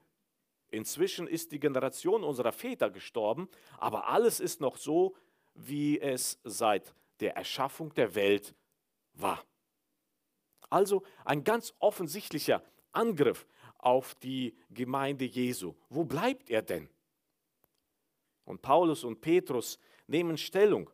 Inzwischen 0.72 1.28
ist 1.28 1.52
die 1.52 1.60
Generation 1.60 2.24
unserer 2.24 2.52
Väter 2.52 2.90
gestorben, 2.90 3.50
aber 3.78 4.08
alles 4.08 4.40
ist 4.40 4.62
noch 4.62 4.78
so, 4.78 5.16
wie 5.54 6.00
es 6.00 6.40
seit 6.44 6.94
der 7.20 7.36
Erschaffung 7.36 7.94
der 7.94 8.16
Welt 8.16 8.56
war. 9.14 9.44
Also 10.70 11.04
ein 11.24 11.44
ganz 11.44 11.74
offensichtlicher 11.80 12.64
Angriff 12.92 13.46
auf 13.78 14.16
die 14.16 14.58
Gemeinde 14.70 15.26
Jesu. 15.26 15.76
Wo 15.90 16.04
bleibt 16.04 16.50
er 16.50 16.62
denn? 16.62 16.90
Und 18.46 18.62
Paulus 18.62 19.04
und 19.04 19.22
Petrus 19.22 19.80
nehmen 20.08 20.38
Stellung 20.38 20.90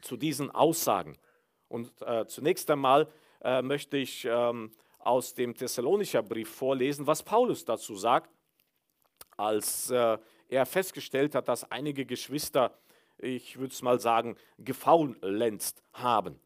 zu 0.00 0.16
diesen 0.16 0.50
Aussagen. 0.50 1.16
Und 1.74 1.90
äh, 2.02 2.24
zunächst 2.28 2.70
einmal 2.70 3.12
äh, 3.40 3.60
möchte 3.60 3.96
ich 3.96 4.24
ähm, 4.30 4.70
aus 5.00 5.34
dem 5.34 5.56
Thessalonischer 5.56 6.22
Brief 6.22 6.48
vorlesen, 6.48 7.04
was 7.04 7.24
Paulus 7.24 7.64
dazu 7.64 7.96
sagt, 7.96 8.30
als 9.36 9.90
äh, 9.90 10.18
er 10.48 10.66
festgestellt 10.66 11.34
hat, 11.34 11.48
dass 11.48 11.68
einige 11.72 12.06
Geschwister, 12.06 12.78
ich 13.18 13.58
würde 13.58 13.74
es 13.74 13.82
mal 13.82 13.98
sagen, 13.98 14.36
gefaulenzt 14.56 15.82
haben. 15.92 16.38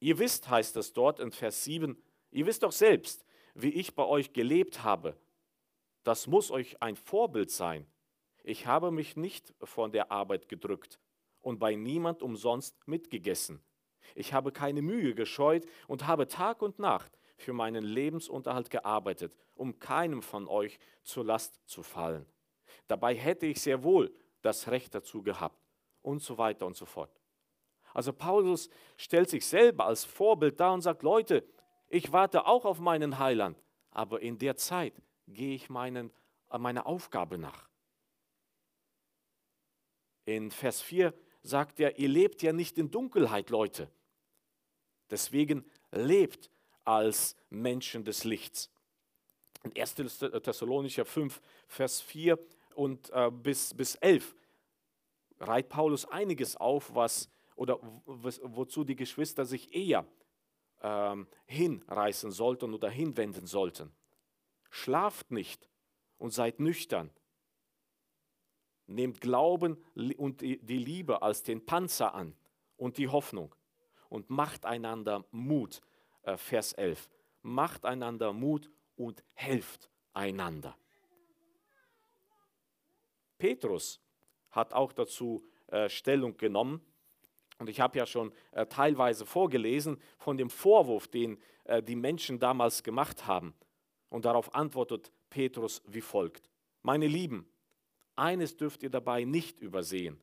Ihr 0.00 0.18
wisst, 0.18 0.50
heißt 0.50 0.76
es 0.76 0.92
dort 0.92 1.20
in 1.20 1.32
Vers 1.32 1.64
7, 1.64 1.96
ihr 2.32 2.44
wisst 2.44 2.64
doch 2.64 2.72
selbst, 2.72 3.24
wie 3.54 3.70
ich 3.70 3.94
bei 3.94 4.04
euch 4.04 4.34
gelebt 4.34 4.82
habe. 4.82 5.16
Das 6.04 6.26
muss 6.26 6.50
euch 6.50 6.82
ein 6.82 6.96
Vorbild 6.96 7.50
sein. 7.50 7.86
Ich 8.44 8.66
habe 8.66 8.90
mich 8.90 9.16
nicht 9.16 9.54
von 9.62 9.90
der 9.90 10.12
Arbeit 10.12 10.50
gedrückt 10.50 10.98
und 11.42 11.58
bei 11.58 11.74
niemand 11.74 12.22
umsonst 12.22 12.76
mitgegessen. 12.86 13.62
Ich 14.14 14.32
habe 14.32 14.52
keine 14.52 14.82
Mühe 14.82 15.14
gescheut 15.14 15.66
und 15.88 16.06
habe 16.06 16.26
Tag 16.26 16.62
und 16.62 16.78
Nacht 16.78 17.12
für 17.36 17.52
meinen 17.52 17.84
Lebensunterhalt 17.84 18.70
gearbeitet, 18.70 19.36
um 19.54 19.78
keinem 19.78 20.22
von 20.22 20.48
euch 20.48 20.78
zur 21.02 21.24
Last 21.24 21.60
zu 21.66 21.82
fallen. 21.82 22.26
Dabei 22.88 23.14
hätte 23.14 23.46
ich 23.46 23.60
sehr 23.60 23.82
wohl 23.82 24.14
das 24.42 24.68
Recht 24.68 24.94
dazu 24.94 25.22
gehabt 25.22 25.58
und 26.02 26.22
so 26.22 26.38
weiter 26.38 26.66
und 26.66 26.76
so 26.76 26.86
fort. 26.86 27.20
Also 27.94 28.12
Paulus 28.12 28.70
stellt 28.96 29.28
sich 29.28 29.46
selber 29.46 29.86
als 29.86 30.04
Vorbild 30.04 30.58
dar 30.58 30.72
und 30.72 30.80
sagt, 30.80 31.02
Leute, 31.02 31.46
ich 31.88 32.12
warte 32.12 32.46
auch 32.46 32.64
auf 32.64 32.80
meinen 32.80 33.18
Heiland, 33.18 33.62
aber 33.90 34.22
in 34.22 34.38
der 34.38 34.56
Zeit 34.56 34.94
gehe 35.28 35.54
ich 35.54 35.68
meinen, 35.68 36.10
meiner 36.50 36.86
Aufgabe 36.86 37.36
nach. 37.38 37.68
In 40.24 40.50
Vers 40.50 40.80
4 40.80 41.12
sagt 41.42 41.80
er, 41.80 41.98
ihr 41.98 42.08
lebt 42.08 42.42
ja 42.42 42.52
nicht 42.52 42.78
in 42.78 42.90
Dunkelheit, 42.90 43.50
Leute. 43.50 43.90
Deswegen 45.10 45.64
lebt 45.90 46.50
als 46.84 47.36
Menschen 47.50 48.04
des 48.04 48.24
Lichts. 48.24 48.70
In 49.62 49.76
1. 49.76 49.94
Thessalonicher 49.94 51.04
5, 51.04 51.40
Vers 51.68 52.00
4 52.00 52.38
und 52.74 53.10
äh, 53.10 53.30
bis, 53.30 53.74
bis 53.74 53.94
11 53.96 54.34
reiht 55.38 55.68
Paulus 55.68 56.04
einiges 56.06 56.56
auf, 56.56 56.94
was 56.94 57.28
oder 57.56 57.78
wozu 58.06 58.84
die 58.84 58.96
Geschwister 58.96 59.44
sich 59.44 59.74
eher 59.74 60.06
ähm, 60.80 61.26
hinreißen 61.46 62.30
sollten 62.32 62.74
oder 62.74 62.88
hinwenden 62.88 63.46
sollten. 63.46 63.92
Schlaft 64.70 65.30
nicht 65.30 65.68
und 66.18 66.30
seid 66.30 66.60
nüchtern. 66.60 67.10
Nehmt 68.94 69.20
Glauben 69.20 69.76
und 70.16 70.40
die 70.40 70.58
Liebe 70.78 71.22
als 71.22 71.42
den 71.42 71.64
Panzer 71.64 72.14
an 72.14 72.34
und 72.76 72.98
die 72.98 73.08
Hoffnung 73.08 73.54
und 74.08 74.30
macht 74.30 74.66
einander 74.66 75.24
Mut. 75.30 75.80
Äh, 76.22 76.36
Vers 76.36 76.72
11. 76.74 77.08
Macht 77.42 77.84
einander 77.84 78.32
Mut 78.32 78.70
und 78.96 79.24
helft 79.34 79.90
einander. 80.12 80.76
Petrus 83.38 84.00
hat 84.50 84.72
auch 84.72 84.92
dazu 84.92 85.44
äh, 85.66 85.88
Stellung 85.88 86.36
genommen 86.36 86.80
und 87.58 87.68
ich 87.68 87.80
habe 87.80 87.98
ja 87.98 88.06
schon 88.06 88.32
äh, 88.50 88.66
teilweise 88.66 89.24
vorgelesen 89.24 90.00
von 90.18 90.36
dem 90.36 90.50
Vorwurf, 90.50 91.08
den 91.08 91.38
äh, 91.64 91.82
die 91.82 91.96
Menschen 91.96 92.38
damals 92.38 92.82
gemacht 92.82 93.26
haben. 93.26 93.54
Und 94.08 94.24
darauf 94.24 94.54
antwortet 94.54 95.12
Petrus 95.30 95.82
wie 95.86 96.00
folgt. 96.00 96.50
Meine 96.82 97.06
Lieben, 97.06 97.48
eines 98.16 98.56
dürft 98.56 98.82
ihr 98.82 98.90
dabei 98.90 99.24
nicht 99.24 99.60
übersehen. 99.60 100.20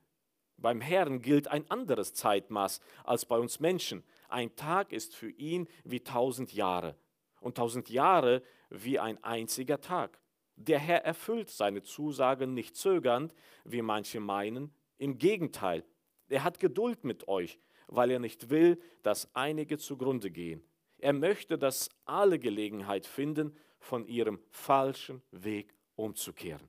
Beim 0.58 0.82
Herrn 0.82 1.22
gilt 1.22 1.48
ein 1.48 1.70
anderes 1.72 2.14
Zeitmaß 2.14 2.82
als 3.04 3.26
bei 3.26 3.38
uns 3.38 3.60
Menschen. 3.60 4.04
Ein 4.28 4.56
Tag 4.56 4.92
ist 4.92 5.16
für 5.16 5.30
ihn 5.32 5.68
wie 5.84 6.02
tausend 6.02 6.54
Jahre 6.54 6.96
und 7.40 7.58
tausend 7.58 7.90
Jahre 7.90 8.44
wie 8.70 9.00
ein 9.00 9.24
einziger 9.24 9.80
Tag. 9.80 10.20
Der 10.56 10.80
Herr 10.80 11.06
erfüllt 11.06 11.50
seine 11.50 11.82
Zusagen 11.82 12.54
nicht 12.54 12.76
zögernd, 12.76 13.34
wie 13.64 13.82
manche 13.82 14.20
meinen. 14.20 14.74
Im 14.98 15.18
Gegenteil, 15.18 15.86
er 16.28 16.44
hat 16.44 16.60
Geduld 16.60 17.06
mit 17.06 17.30
euch, 17.30 17.60
weil 17.88 18.12
er 18.12 18.20
nicht 18.20 18.50
will, 18.50 18.78
dass 19.02 19.34
einige 19.34 19.78
zugrunde 19.78 20.30
gehen. 20.30 20.62
Er 20.98 21.14
möchte, 21.14 21.58
dass 21.58 21.90
alle 22.04 22.38
Gelegenheit 22.38 23.06
finden, 23.06 23.56
von 23.80 24.06
ihrem 24.06 24.40
falschen 24.52 25.22
Weg 25.32 25.74
umzukehren. 25.96 26.68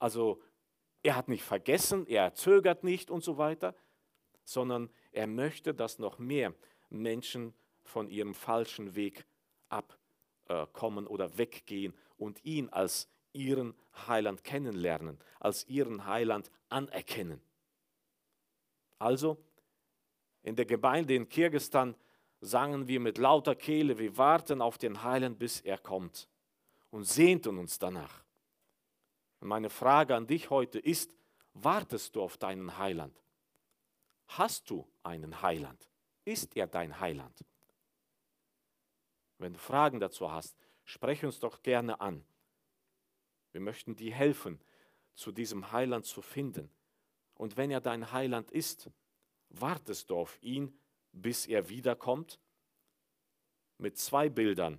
Also 0.00 0.42
er 1.02 1.14
hat 1.14 1.28
nicht 1.28 1.44
vergessen, 1.44 2.06
er 2.06 2.34
zögert 2.34 2.82
nicht 2.82 3.10
und 3.10 3.22
so 3.22 3.38
weiter, 3.38 3.74
sondern 4.44 4.90
er 5.12 5.28
möchte, 5.28 5.72
dass 5.72 5.98
noch 5.98 6.18
mehr 6.18 6.52
Menschen 6.88 7.54
von 7.84 8.08
ihrem 8.08 8.34
falschen 8.34 8.96
Weg 8.96 9.24
abkommen 9.68 11.06
oder 11.06 11.38
weggehen 11.38 11.94
und 12.16 12.44
ihn 12.44 12.68
als 12.70 13.08
ihren 13.32 13.74
Heiland 14.08 14.42
kennenlernen, 14.42 15.18
als 15.38 15.66
ihren 15.68 16.06
Heiland 16.06 16.50
anerkennen. 16.68 17.40
Also, 18.98 19.38
in 20.42 20.56
der 20.56 20.66
Gemeinde 20.66 21.14
in 21.14 21.28
Kirgistan 21.28 21.94
sangen 22.40 22.88
wir 22.88 23.00
mit 23.00 23.18
lauter 23.18 23.54
Kehle, 23.54 23.98
wir 23.98 24.16
warten 24.16 24.60
auf 24.62 24.78
den 24.78 25.02
Heiland, 25.02 25.38
bis 25.38 25.60
er 25.60 25.78
kommt 25.78 26.28
und 26.90 27.04
sehnten 27.04 27.58
uns 27.58 27.78
danach. 27.78 28.24
Meine 29.40 29.70
Frage 29.70 30.14
an 30.14 30.26
dich 30.26 30.50
heute 30.50 30.78
ist, 30.78 31.16
wartest 31.54 32.14
du 32.14 32.22
auf 32.22 32.36
deinen 32.36 32.76
Heiland? 32.76 33.18
Hast 34.28 34.68
du 34.68 34.86
einen 35.02 35.40
Heiland? 35.40 35.88
Ist 36.24 36.56
er 36.56 36.66
dein 36.66 37.00
Heiland? 37.00 37.44
Wenn 39.38 39.54
du 39.54 39.58
Fragen 39.58 39.98
dazu 39.98 40.30
hast, 40.30 40.54
spreche 40.84 41.26
uns 41.26 41.40
doch 41.40 41.62
gerne 41.62 42.00
an. 42.00 42.24
Wir 43.52 43.62
möchten 43.62 43.96
dir 43.96 44.12
helfen, 44.12 44.60
zu 45.14 45.32
diesem 45.32 45.72
Heiland 45.72 46.04
zu 46.04 46.20
finden. 46.20 46.70
Und 47.34 47.56
wenn 47.56 47.70
er 47.70 47.80
dein 47.80 48.12
Heiland 48.12 48.50
ist, 48.50 48.90
wartest 49.48 50.10
du 50.10 50.16
auf 50.16 50.40
ihn, 50.42 50.78
bis 51.12 51.46
er 51.46 51.70
wiederkommt? 51.70 52.38
Mit 53.78 53.96
zwei 53.96 54.28
Bildern 54.28 54.78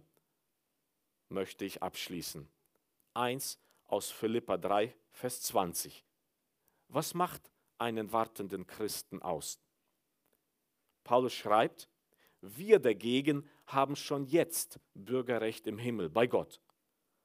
möchte 1.30 1.66
ich 1.66 1.82
abschließen. 1.82 2.48
Eins 3.16 3.60
aus 3.92 4.10
Philippa 4.10 4.58
3, 4.58 4.96
Vers 5.12 5.42
20. 5.42 6.06
Was 6.88 7.14
macht 7.14 7.52
einen 7.78 8.12
wartenden 8.14 8.66
Christen 8.66 9.22
aus? 9.22 9.60
Paulus 11.04 11.34
schreibt, 11.34 11.90
wir 12.40 12.80
dagegen 12.80 13.48
haben 13.66 13.96
schon 13.96 14.26
jetzt 14.26 14.80
Bürgerrecht 14.94 15.68
im 15.68 15.78
Himmel 15.78 16.10
bei 16.10 16.26
Gott. 16.26 16.62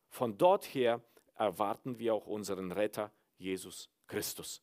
Von 0.09 0.37
dort 0.37 0.64
her 0.74 1.02
erwarten 1.35 1.98
wir 1.98 2.14
auch 2.14 2.26
unseren 2.26 2.72
Retter 2.72 3.12
Jesus 3.38 3.88
Christus. 4.09 4.62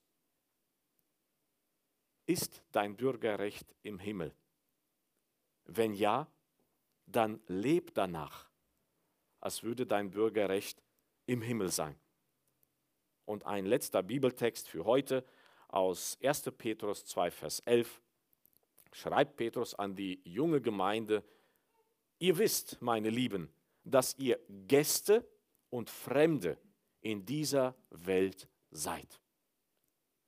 Ist 2.26 2.64
dein 2.72 2.98
Bürgerrecht 2.98 3.74
im 3.82 4.00
Himmel? 4.00 4.36
Wenn 5.66 5.94
ja, 5.94 6.28
dann 7.06 7.42
leb 7.48 7.94
danach, 7.94 8.50
als 9.40 9.64
würde 9.64 9.86
dein 9.86 10.12
Bürgerrecht 10.12 10.82
im 11.26 11.42
Himmel 11.42 11.70
sein. 11.70 11.96
Und 13.26 13.46
ein 13.46 13.66
letzter 13.66 14.04
Bibeltext 14.04 14.68
für 14.68 14.86
heute 14.86 15.26
aus 15.70 16.18
1. 16.22 16.52
Petrus 16.58 17.06
2, 17.06 17.32
Vers 17.32 17.60
11 17.62 18.02
schreibt 18.92 19.38
Petrus 19.38 19.74
an 19.74 19.96
die 19.96 20.22
junge 20.24 20.62
Gemeinde, 20.62 21.24
ihr 22.20 22.38
wisst, 22.38 22.82
meine 22.82 23.10
Lieben, 23.10 23.52
dass 23.84 24.18
ihr 24.18 24.40
Gäste 24.68 25.28
und 25.70 25.90
Fremde 25.90 26.58
in 27.02 27.26
dieser 27.26 27.76
Welt 27.90 28.48
seid. 28.72 29.20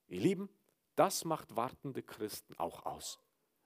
Ihr 0.07 0.19
Lieben, 0.19 0.49
das 0.95 1.25
macht 1.25 1.55
wartende 1.55 2.01
Christen 2.01 2.55
auch 2.57 2.85
aus. 2.85 3.19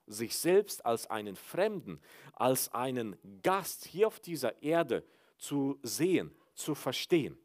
Sich 0.05 0.37
selbst 0.37 0.85
als 0.85 1.07
einen 1.07 1.35
Fremden, 1.35 2.01
als 2.33 2.73
einen 2.73 3.15
Gast 3.43 3.85
hier 3.85 4.07
auf 4.07 4.19
dieser 4.19 4.61
Erde 4.61 5.05
zu 5.37 5.79
sehen, 5.83 6.35
zu 6.59 6.75
verstehen. 6.75 7.37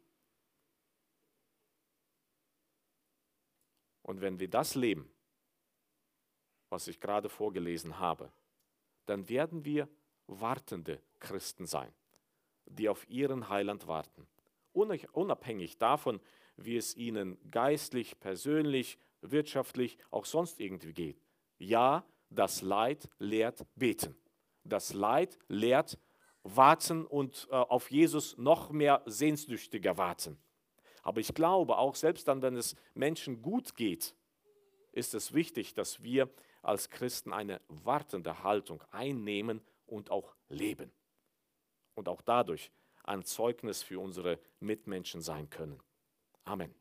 Und 4.03 4.20
wenn 4.20 4.38
wir 4.38 4.48
das 4.48 4.74
leben, 4.74 5.11
was 6.68 6.88
ich 6.88 7.00
gerade 7.00 7.29
vorgelesen 7.29 7.98
habe, 7.98 8.31
dann 9.07 9.29
werden 9.29 9.64
wir 9.64 9.88
wartende 10.27 11.00
Christen 11.20 11.66
sein, 11.66 11.92
die 12.66 12.88
auf 12.88 13.09
ihren 13.09 13.48
Heiland 13.48 13.87
warten. 13.87 14.27
Unabhängig 14.72 15.79
davon, 15.79 16.20
wie 16.57 16.77
es 16.77 16.96
ihnen 16.96 17.38
geistlich, 17.50 18.18
persönlich, 18.18 18.98
wirtschaftlich, 19.20 19.96
auch 20.11 20.24
sonst 20.24 20.61
irgendwie 20.61 20.92
geht. 20.92 21.22
Ja, 21.59 22.05
das 22.29 22.61
Leid 22.62 23.09
lehrt 23.18 23.64
beten. 23.77 24.16
Das 24.64 24.92
Leid 24.92 25.38
lehrt 25.48 25.98
warten 26.44 27.04
und 27.07 27.48
äh, 27.50 27.54
auf 27.54 27.90
Jesus 27.90 28.37
noch 28.38 28.70
mehr 28.70 29.02
sehnsüchtiger 29.07 29.96
warten. 29.96 30.38
Aber 31.02 31.20
ich 31.20 31.35
glaube, 31.35 31.76
auch 31.78 31.94
selbst 31.94 32.28
dann, 32.28 32.42
wenn 32.42 32.57
es 32.57 32.76
Menschen 32.94 33.42
gut 33.42 33.76
geht, 33.76 34.14
ist 34.92 35.14
es 35.14 35.35
wichtig, 35.35 35.74
dass 35.74 36.02
wir 36.02 36.30
als 36.62 36.88
Christen 36.88 37.33
eine 37.33 37.61
wartende 37.68 38.42
Haltung 38.42 38.83
einnehmen 38.90 39.61
und 39.87 40.11
auch 40.11 40.35
leben. 40.48 40.92
Und 41.94 42.09
auch 42.09 42.22
dadurch 42.22 42.70
ein 43.04 43.22
Zeugnis 43.24 43.83
für 43.83 44.00
unsere 44.00 44.38
Mitmenschen 44.61 45.20
sein 45.20 45.50
können. 45.50 45.80
Amen. 46.44 46.74